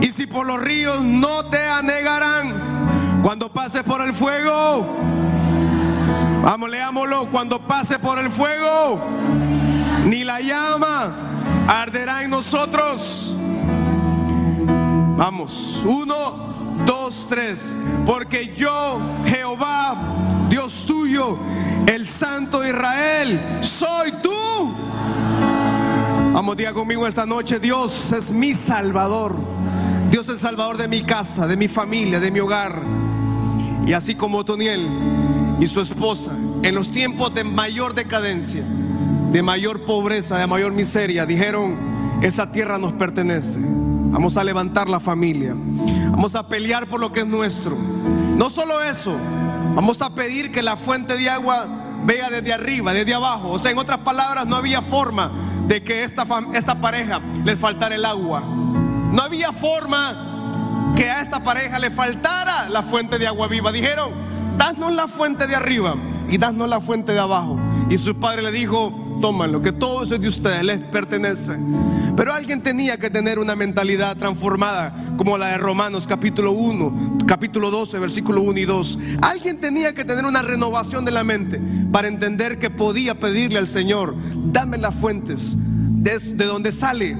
[0.00, 4.86] y si por los ríos no te anegarán, cuando pases por el fuego,
[6.44, 9.00] vamos, leámoslo, cuando pases por el fuego,
[10.04, 11.12] ni la llama
[11.66, 13.34] arderá en nosotros.
[15.16, 16.45] Vamos, uno,
[18.04, 19.96] porque yo, Jehová,
[20.48, 21.38] Dios tuyo,
[21.86, 24.30] el Santo Israel, soy tú.
[26.32, 29.36] Vamos, diga conmigo esta noche, Dios es mi Salvador.
[30.10, 32.82] Dios es el Salvador de mi casa, de mi familia, de mi hogar.
[33.86, 34.88] Y así como Toniel
[35.60, 36.32] y su esposa,
[36.62, 38.64] en los tiempos de mayor decadencia,
[39.30, 41.76] de mayor pobreza, de mayor miseria, dijeron,
[42.20, 43.60] esa tierra nos pertenece.
[44.16, 45.54] Vamos a levantar la familia.
[46.10, 47.76] Vamos a pelear por lo que es nuestro.
[47.76, 49.14] No solo eso,
[49.74, 51.66] vamos a pedir que la fuente de agua
[52.06, 53.50] vea desde arriba, desde abajo.
[53.50, 55.30] O sea, en otras palabras, no había forma
[55.68, 58.40] de que esta, esta pareja les faltara el agua.
[58.40, 63.70] No había forma que a esta pareja le faltara la fuente de agua viva.
[63.70, 64.12] Dijeron,
[64.56, 65.94] danos la fuente de arriba
[66.30, 67.60] y danos la fuente de abajo.
[67.90, 71.56] Y su padre le dijo, tómanlo, que todo eso es de ustedes, les pertenece.
[72.16, 77.70] Pero alguien tenía que tener una mentalidad transformada como la de Romanos capítulo 1, capítulo
[77.70, 78.98] 12, versículo 1 y 2.
[79.22, 81.60] Alguien tenía que tener una renovación de la mente
[81.92, 84.14] para entender que podía pedirle al Señor,
[84.52, 87.16] dame las fuentes de, donde sale,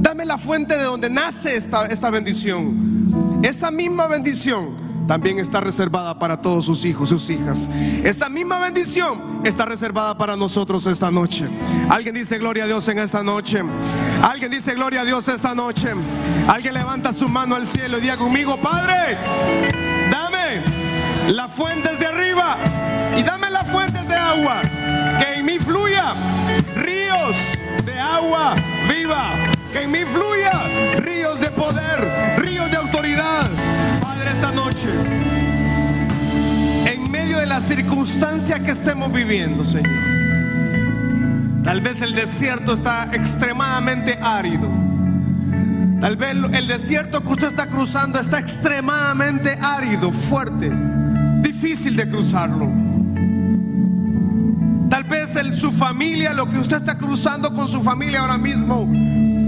[0.00, 3.40] dame la fuente de donde nace esta, esta bendición.
[3.42, 7.68] esa misma bendición también está reservada para todos sus hijos, sus hijas.
[8.02, 11.46] Esa misma bendición está reservada para nosotros esta noche.
[11.88, 13.62] Alguien dice gloria a Dios en esta noche.
[14.22, 15.88] Alguien dice gloria a Dios esta noche.
[16.48, 19.18] Alguien levanta su mano al cielo y diga conmigo, Padre,
[20.10, 20.62] dame
[21.32, 22.56] las fuentes de arriba
[23.16, 24.62] y dame las fuentes de agua.
[25.18, 26.14] Que en mí fluya
[26.76, 28.54] ríos de agua
[28.88, 29.32] viva.
[29.72, 30.52] Que en mí fluya
[30.98, 32.36] ríos de poder,
[36.86, 39.92] en medio de la circunstancia que estemos viviendo, Señor.
[41.62, 44.68] Tal vez el desierto está extremadamente árido.
[46.00, 50.70] Tal vez el desierto que usted está cruzando está extremadamente árido, fuerte,
[51.40, 52.70] difícil de cruzarlo.
[54.90, 58.86] Tal vez su familia, lo que usted está cruzando con su familia ahora mismo,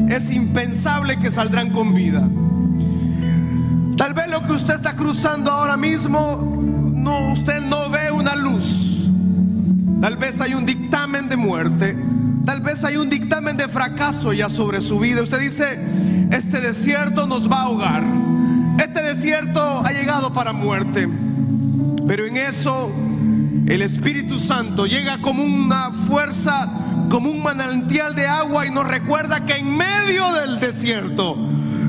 [0.09, 2.27] es impensable que saldrán con vida.
[4.47, 6.63] Que usted está cruzando ahora mismo,
[6.95, 9.09] no, usted no ve una luz.
[10.01, 11.97] Tal vez hay un dictamen de muerte.
[12.45, 15.23] Tal vez hay un dictamen de fracaso ya sobre su vida.
[15.23, 15.79] Usted dice,
[16.31, 18.05] este desierto nos va a ahogar.
[18.79, 21.09] Este desierto ha llegado para muerte.
[22.07, 22.89] Pero en eso
[23.67, 26.69] el Espíritu Santo llega como una fuerza,
[27.11, 31.37] como un manantial de agua y nos recuerda que en medio del desierto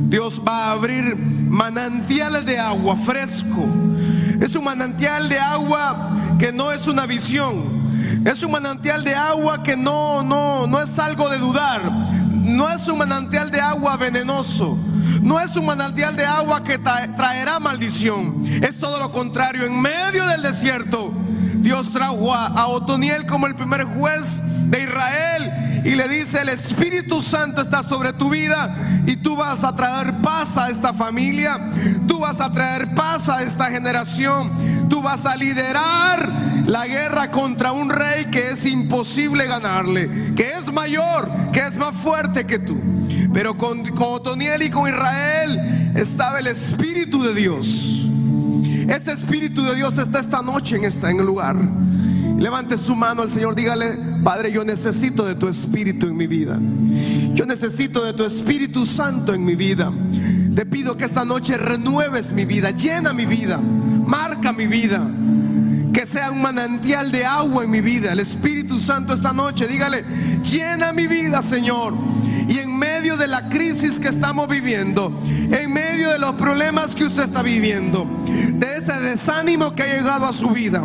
[0.08, 3.66] Dios va a abrir manantiales de agua fresco.
[4.42, 7.78] Es un manantial de agua que no es una visión.
[8.26, 11.82] Es un manantial de agua que no, no, no es algo de dudar.
[12.32, 14.78] No es un manantial de agua venenoso.
[15.22, 18.44] No es un manantial de agua que traerá maldición.
[18.62, 19.66] Es todo lo contrario.
[19.66, 21.12] En medio del desierto,
[21.56, 27.22] Dios trajo a Otoniel como el primer juez de Israel y le dice, el Espíritu
[27.22, 28.76] Santo está sobre tu vida
[29.06, 31.58] y tú vas a traer paz a esta familia,
[32.10, 34.52] tú vas a traer paz a esta generación,
[34.90, 36.30] tú vas a liderar
[36.66, 41.96] la guerra contra un rey que es imposible ganarle, que es mayor, que es más
[41.96, 42.78] fuerte que tú.
[43.34, 48.10] Pero con, con Otoniel y con Israel estaba el Espíritu de Dios.
[48.90, 51.56] Ese Espíritu de Dios está esta noche en, esta, en el lugar.
[52.38, 56.60] Levante su mano al Señor, dígale, Padre, yo necesito de tu Espíritu en mi vida.
[57.34, 59.90] Yo necesito de tu Espíritu Santo en mi vida.
[60.54, 65.02] Te pido que esta noche renueves mi vida, llena mi vida, marca mi vida.
[65.94, 68.12] Que sea un manantial de agua en mi vida.
[68.12, 70.04] El Espíritu Santo esta noche, dígale,
[70.44, 71.94] llena mi vida, Señor.
[72.50, 77.06] Y en medio de la crisis que estamos viviendo, en medio de los problemas que
[77.06, 80.84] usted está viviendo, de ese desánimo que ha llegado a su vida,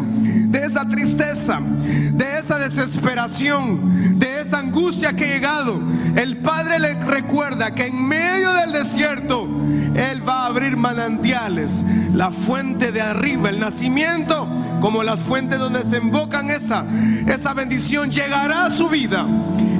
[0.89, 5.81] tristeza, de esa desesperación, de esa angustia que ha llegado,
[6.17, 9.49] el Padre le recuerda que en medio del desierto
[9.95, 14.47] Él va a abrir manantiales, la fuente de arriba, el nacimiento,
[14.83, 16.85] como las fuentes donde se invocan esa,
[17.29, 19.25] esa bendición llegará a su vida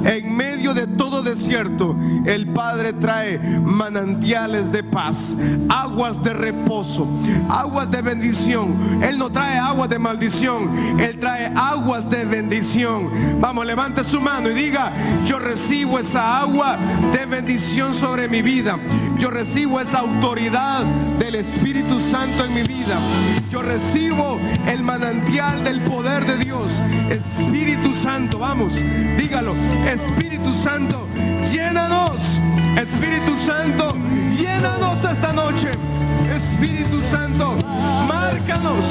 [0.05, 1.95] en medio de todo desierto,
[2.25, 5.37] el Padre trae manantiales de paz,
[5.69, 7.07] aguas de reposo,
[7.49, 8.75] aguas de bendición.
[9.01, 13.09] Él no trae aguas de maldición, Él trae aguas de bendición.
[13.39, 14.91] Vamos, levante su mano y diga,
[15.25, 16.77] yo recibo esa agua
[17.13, 18.77] de bendición sobre mi vida.
[19.19, 20.83] Yo recibo esa autoridad
[21.17, 22.97] del Espíritu Santo en mi vida.
[23.49, 26.79] Yo recibo el manantial del poder de Dios.
[27.09, 28.73] Espíritu Santo, vamos,
[29.17, 29.55] dígalo.
[29.87, 31.07] Espíritu Santo,
[31.51, 32.39] llénanos.
[32.77, 33.95] Espíritu Santo,
[34.37, 35.71] llénanos esta noche.
[36.31, 37.57] Espíritu Santo,
[38.07, 38.85] márcanos.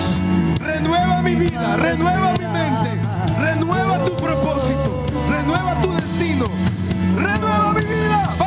[0.59, 2.91] Renueva mi vida, renueva mi mente,
[3.39, 6.47] renueva tu propósito, renueva tu destino,
[7.17, 8.42] renueva mi vida.